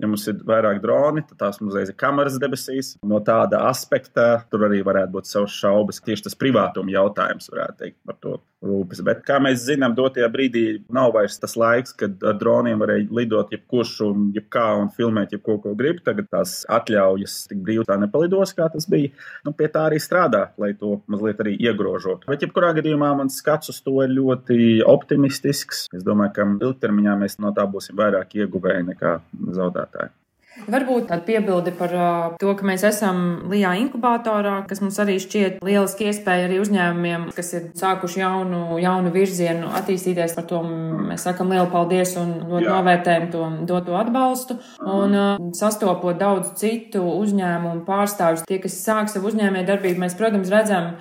Ja 0.00 0.08
mums 0.08 0.22
ir 0.30 0.38
vairāk 0.48 0.78
droni, 0.80 1.20
tad 1.28 1.36
tās 1.42 1.58
uzreiz 1.60 1.90
ir 1.92 1.96
kameras 2.00 2.38
debesīs. 2.40 2.94
No 3.04 3.18
tāda 3.24 3.66
aspekta 3.68 4.46
tur 4.48 4.64
arī 4.64 4.80
varētu 4.86 5.12
būt 5.18 5.28
savas 5.28 5.52
šaubas. 5.52 6.00
Tieši 6.06 6.24
tas 6.24 6.38
privātuma 6.40 6.94
jautājums 6.94 7.50
varētu 7.52 7.76
teikt 7.82 7.98
par 8.08 8.16
to 8.24 8.38
rūpes. 8.64 9.00
Bet, 9.04 9.22
kā 9.26 9.38
mēs 9.42 9.64
zinām, 9.64 9.94
dotajā 9.96 10.28
brīdī 10.32 10.64
nav 10.92 11.14
vairs 11.16 11.38
tas 11.40 11.56
laiks, 11.58 11.94
kad 11.96 12.20
ar 12.26 12.36
droniem 12.40 12.80
varēja 12.82 13.08
lidot 13.16 13.52
jebkurš 13.54 13.94
un 14.06 14.28
jebkā 14.36 14.66
un 14.82 14.90
filmēt 14.96 15.34
jebko, 15.36 15.58
ko 15.64 15.74
grib. 15.78 16.02
Tagad 16.06 16.28
tās 16.32 16.60
atļaujas 16.68 17.36
tik 17.50 17.62
brīvi 17.64 17.86
tā 17.88 17.96
nepalidos, 18.00 18.54
kā 18.56 18.68
tas 18.72 18.88
bija. 18.90 19.12
Nu, 19.46 19.54
pie 19.56 19.70
tā 19.72 19.86
arī 19.88 20.00
strādā, 20.02 20.46
lai 20.60 20.72
to 20.78 20.98
mazliet 21.10 21.40
arī 21.44 21.56
iegrožotu. 21.58 22.30
Bet, 22.30 22.44
jebkurā 22.46 22.74
gadījumā, 22.78 23.12
mans 23.18 23.40
skats 23.40 23.72
uz 23.72 23.80
to 23.84 23.98
ir 24.04 24.14
ļoti 24.16 24.80
optimistisks. 24.88 25.86
Es 25.96 26.06
domāju, 26.06 26.36
ka 26.36 26.48
ilgtermiņā 26.60 27.18
mēs 27.24 27.40
no 27.42 27.54
tā 27.56 27.66
būsim 27.70 27.98
vairāk 28.00 28.36
ieguvēji 28.40 28.90
nekā 28.92 29.18
zaudētāji. 29.56 30.12
Varbūt 30.50 31.06
tāda 31.06 31.22
piebilde 31.22 31.70
par 31.78 31.92
uh, 31.94 32.24
to, 32.40 32.50
ka 32.58 32.66
mēs 32.66 32.82
esam 32.88 33.20
Lijā 33.50 33.70
inkubatorā, 33.84 34.56
kas 34.68 34.80
mums 34.82 34.98
arī 35.02 35.14
šķiet 35.22 35.60
lieliski 35.64 36.08
iespēja 36.10 36.48
arī 36.48 36.58
uzņēmumiem, 36.62 37.28
kas 37.36 37.52
ir 37.54 37.68
sākuši 37.78 38.22
jaunu, 38.22 38.62
jaunu 38.82 39.12
virzienu 39.14 39.70
attīstīties. 39.78 40.34
Par 40.34 40.48
to 40.50 40.60
mēs 40.66 41.28
sakam 41.28 41.54
lielu 41.54 41.70
paldies 41.70 42.16
un 42.18 42.34
ļoti 42.50 42.66
novērtējam 42.66 43.30
to 43.30 43.46
doto 43.70 43.94
atbalstu. 44.00 44.58
Un 44.82 45.14
uh, 45.14 45.46
sastopot 45.56 46.18
daudz 46.18 46.56
citu 46.60 47.04
uzņēmumu 47.14 47.86
pārstāvjus, 47.86 48.44
tie, 48.50 48.58
kas 48.62 48.82
sāk 48.82 49.12
savu 49.12 49.30
uzņēmē 49.30 49.62
darbību, 49.70 50.02
mēs, 50.02 50.18
protams, 50.18 50.50
redzam, 50.50 50.96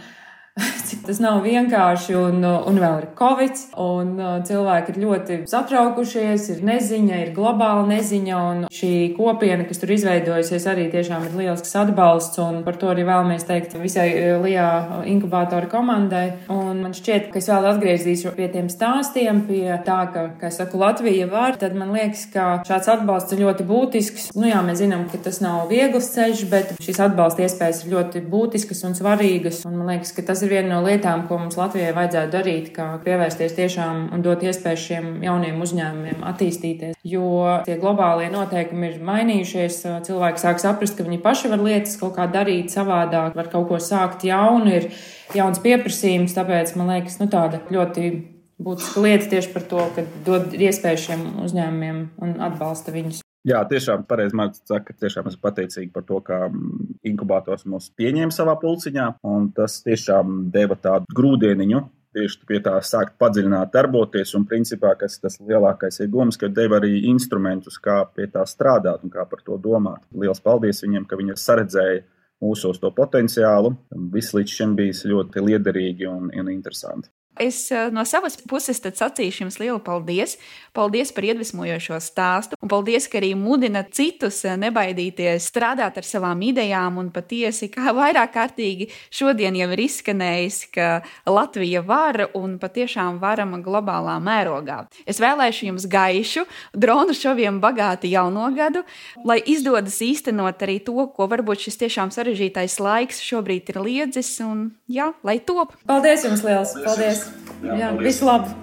cik 0.88 1.04
tas 1.08 1.20
nav 1.24 1.42
vienkārši, 1.46 2.16
un, 2.18 2.44
un 2.44 2.80
vēl 2.82 3.02
ir 3.04 3.08
covid, 3.18 3.64
un 3.82 4.12
uh, 4.20 4.32
cilvēki 4.46 4.94
ir 4.94 5.00
ļoti 5.04 5.38
satraukušies, 5.50 6.48
ir 6.56 6.64
neziņa, 6.68 7.20
ir 7.24 7.34
globāla 7.36 7.86
neziņa, 7.90 8.40
un 8.52 8.66
šī 8.74 8.94
kopiena, 9.18 9.66
kas 9.70 9.82
tur 9.82 9.94
izveidojusies, 9.96 10.68
arī 10.72 10.88
tiešām 10.94 11.28
ir 11.28 11.38
lielisks 11.40 11.76
atbalsts, 11.80 12.42
un 12.44 12.62
par 12.66 12.80
to 12.82 12.92
arī 12.92 13.06
vēlamies 13.08 13.48
teikt 13.50 13.78
visai 13.80 14.08
uh, 14.14 14.28
Lijā 14.44 14.70
inkubātora 15.10 15.70
komandai. 15.72 16.26
Un 16.54 16.84
man 16.84 16.96
šķiet, 16.98 17.30
ka 17.34 17.42
es 17.42 17.50
vēl 17.52 17.70
atgriezīšu 17.74 18.34
pie 18.38 18.50
tiem 18.54 18.70
stāstiem, 18.72 19.44
pie 19.50 19.66
tā, 19.86 20.02
ka, 20.14 20.28
kā 20.40 20.52
es 20.52 20.60
saku, 20.60 20.80
Latvija 20.82 21.28
var, 21.32 21.58
tad 21.60 21.76
man 21.78 21.94
liekas, 21.96 22.26
ka 22.34 22.48
šāds 22.68 22.90
atbalsts 22.96 23.36
ir 23.36 23.44
ļoti 23.46 23.68
būtisks. 23.70 24.30
Nu 24.40 24.50
jā, 24.50 24.62
mēs 24.66 24.82
zinām, 24.84 25.08
ka 25.12 25.20
tas 25.24 25.42
nav 25.44 25.68
viegls 25.72 26.12
ceļš, 26.16 26.46
bet 26.52 26.76
šīs 26.84 27.02
atbalsta 27.10 27.46
iespējas 27.46 27.84
ir 27.84 27.94
ļoti 27.96 28.24
būtiskas 28.30 28.86
un 28.88 28.96
svarīgas, 28.98 29.64
un 29.68 29.80
man 29.80 29.94
liekas, 29.94 30.14
ka 30.16 30.26
tas 30.26 30.44
ir 30.46 30.49
ir 30.50 30.56
viena 30.58 30.76
no 30.76 30.80
lietām, 30.86 31.26
ko 31.30 31.38
mums 31.40 31.58
Latvijai 31.60 31.94
vajadzētu 31.96 32.34
darīt, 32.34 32.72
kā 32.74 32.88
pievērsties 33.04 33.54
tiešām 33.58 34.08
un 34.16 34.24
dot 34.26 34.44
iespēju 34.46 34.82
šiem 34.82 35.12
jauniem 35.26 35.62
uzņēmumiem 35.62 36.26
attīstīties. 36.32 36.98
Jo 37.06 37.62
tie 37.68 37.78
globālie 37.82 38.32
noteikumi 38.34 38.90
ir 38.90 38.98
mainījušies, 39.06 39.80
cilvēki 40.08 40.44
sāk 40.44 40.62
saprast, 40.64 40.98
ka 40.98 41.06
viņi 41.06 41.22
paši 41.24 41.54
var 41.54 41.64
lietas 41.64 41.96
kaut 42.02 42.18
kā 42.18 42.28
darīt 42.32 42.74
savādāk, 42.74 43.38
var 43.38 43.54
kaut 43.54 43.70
ko 43.70 43.80
sākt 43.84 44.26
jaunu, 44.28 44.74
ir 44.74 44.90
jauns 45.38 45.62
pieprasījums, 45.64 46.36
tāpēc 46.38 46.76
man 46.80 46.96
liekas, 46.96 47.22
nu 47.22 47.30
tāda 47.32 47.62
ļoti 47.70 48.12
būtiska 48.60 49.06
lieta 49.06 49.32
tieši 49.36 49.56
par 49.56 49.70
to, 49.72 49.88
ka 49.96 50.06
dod 50.26 50.54
iespēju 50.58 51.06
šiem 51.06 51.26
uzņēmumiem 51.46 52.06
un 52.20 52.38
atbalsta 52.50 52.96
viņus. 52.96 53.24
Jā, 53.48 53.62
tiešām 53.70 54.04
pareizi 54.08 54.36
Mārcis 54.36 54.66
saka, 54.68 54.92
ka 54.92 55.06
tiešām 55.06 55.30
esmu 55.30 55.40
pateicīgi 55.46 55.94
par 55.96 56.04
to, 56.08 56.20
ka 56.26 56.42
mm, 56.50 56.98
inkubators 57.08 57.64
mūs 57.72 57.88
pieņēma 57.96 58.36
savā 58.36 58.58
pulciņā, 58.60 59.06
un 59.32 59.48
tas 59.56 59.78
tiešām 59.86 60.50
deva 60.52 60.76
tādu 60.76 61.08
grūdieniņu. 61.16 61.86
Tieši 62.18 62.40
pie 62.50 62.58
tā 62.66 62.74
sākt 62.82 63.20
padziļināt, 63.22 63.70
darboties, 63.72 64.34
un 64.36 64.48
principā 64.50 64.96
tas, 64.98 65.20
tas 65.22 65.38
lielākais 65.40 66.02
iegūms, 66.04 66.40
ka 66.42 66.50
deva 66.50 66.80
arī 66.82 67.04
instrumentus, 67.08 67.78
kā 67.80 68.02
pie 68.16 68.26
tā 68.34 68.44
strādāt 68.50 69.06
un 69.06 69.14
kā 69.14 69.28
par 69.30 69.44
to 69.46 69.60
domāt. 69.62 70.02
Lielas 70.12 70.42
paldies 70.42 70.82
viņiem, 70.84 71.06
ka 71.06 71.20
viņi 71.20 71.36
ir 71.36 71.40
saredzējuši 71.44 72.08
mūsos 72.44 72.80
to 72.82 72.92
potenciālu. 72.96 73.76
Viss 74.14 74.36
līdz 74.36 74.58
šim 74.58 74.76
bijis 74.80 75.06
ļoti 75.08 75.46
liederīgi 75.46 76.10
un, 76.10 76.32
un 76.34 76.52
interesanti. 76.52 77.12
Es 77.40 77.72
eh, 77.72 77.88
no 77.92 78.04
savas 78.04 78.36
puses 78.50 78.82
sacīšu 78.84 79.46
jums 79.46 79.60
lielu 79.62 79.80
paldies. 79.80 80.36
Paldies 80.76 81.10
par 81.16 81.26
iedvesmojošo 81.26 81.98
stāstu, 82.04 82.58
un 82.62 82.70
paldies, 82.72 83.08
ka 83.10 83.18
arī 83.22 83.32
mudina 83.38 83.82
citus 83.84 84.42
eh, 84.46 84.58
nebaidīties 84.60 85.48
strādāt 85.48 85.98
ar 86.02 86.08
savām 86.08 86.42
idejām. 86.50 87.00
Un 87.00 87.10
patiesi, 87.16 87.70
kā 87.72 87.94
vairāk 88.00 88.34
kārtīgi 88.36 88.90
šodien 89.08 89.56
jau 89.56 89.70
ir 89.72 89.84
izskanējis, 89.86 90.60
ka 90.76 90.90
Latvija 91.30 91.84
var 91.88 92.26
un 92.38 92.58
patiešām 92.60 93.22
varam 93.24 93.56
globālā 93.64 94.18
mērogā. 94.24 94.82
Es 95.08 95.22
vēlēšu 95.24 95.70
jums 95.70 95.88
gaišu, 95.90 96.44
dronu 96.76 97.16
šoviem 97.16 97.62
bagāti 97.64 98.12
jauno 98.12 98.50
gadu, 98.56 98.84
lai 99.24 99.40
izdodas 99.48 100.02
īstenot 100.04 100.68
arī 100.68 100.80
to, 100.84 101.08
ko 101.16 101.30
varbūt 101.32 101.70
šis 101.70 101.80
tiešām 101.86 102.12
sarežģītais 102.16 102.80
laiks 102.84 103.24
šobrīd 103.24 103.72
ir 103.72 103.82
liedzis, 103.86 104.36
un 104.44 104.70
jā, 104.92 105.14
lai 105.24 105.40
top. 105.40 105.78
Paldies 105.88 106.28
jums 106.28 106.44
liels! 106.44 106.76
Paldies! 106.84 107.19
Jā, 107.64 107.78
Jā 107.80 107.94
visu 108.00 108.28
labu! 108.28 108.56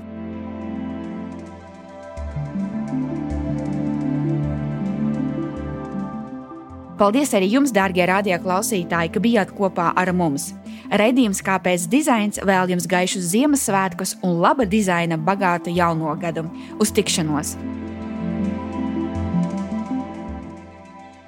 Paldies 6.96 7.34
arī 7.36 7.50
jums, 7.52 7.74
dārgie 7.76 8.06
radioklausītāji, 8.08 9.10
ka 9.12 9.20
bijāt 9.20 9.50
kopā 9.52 9.90
ar 10.00 10.14
mums. 10.16 10.54
Redījums 10.88 11.42
Kāpēc 11.44 11.84
dizains 11.92 12.40
vēl 12.40 12.72
jums 12.72 12.86
gaišus 12.88 13.26
Ziemassvētkus 13.34 14.16
un 14.24 14.38
laba 14.40 14.64
dizaina 14.64 15.18
bagātu 15.20 15.74
jauno 15.76 16.14
gadu. 16.20 16.46
Uz 16.80 16.94
tikšanos! 16.96 17.56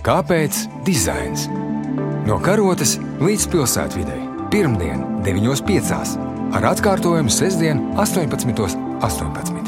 Kāpēc 0.09 0.62
dizains? 0.87 1.49
No 2.25 2.38
karotes 2.41 2.97
līdz 3.21 3.49
pilsētvidē. 3.53 4.17
Pirmdien, 4.49 5.05
9.5. 5.27 6.38
ar 6.53 6.69
atkārtojumu 6.73 7.33
sestdien, 7.33 7.83
18.18. 7.97 8.79
18. 9.05 9.67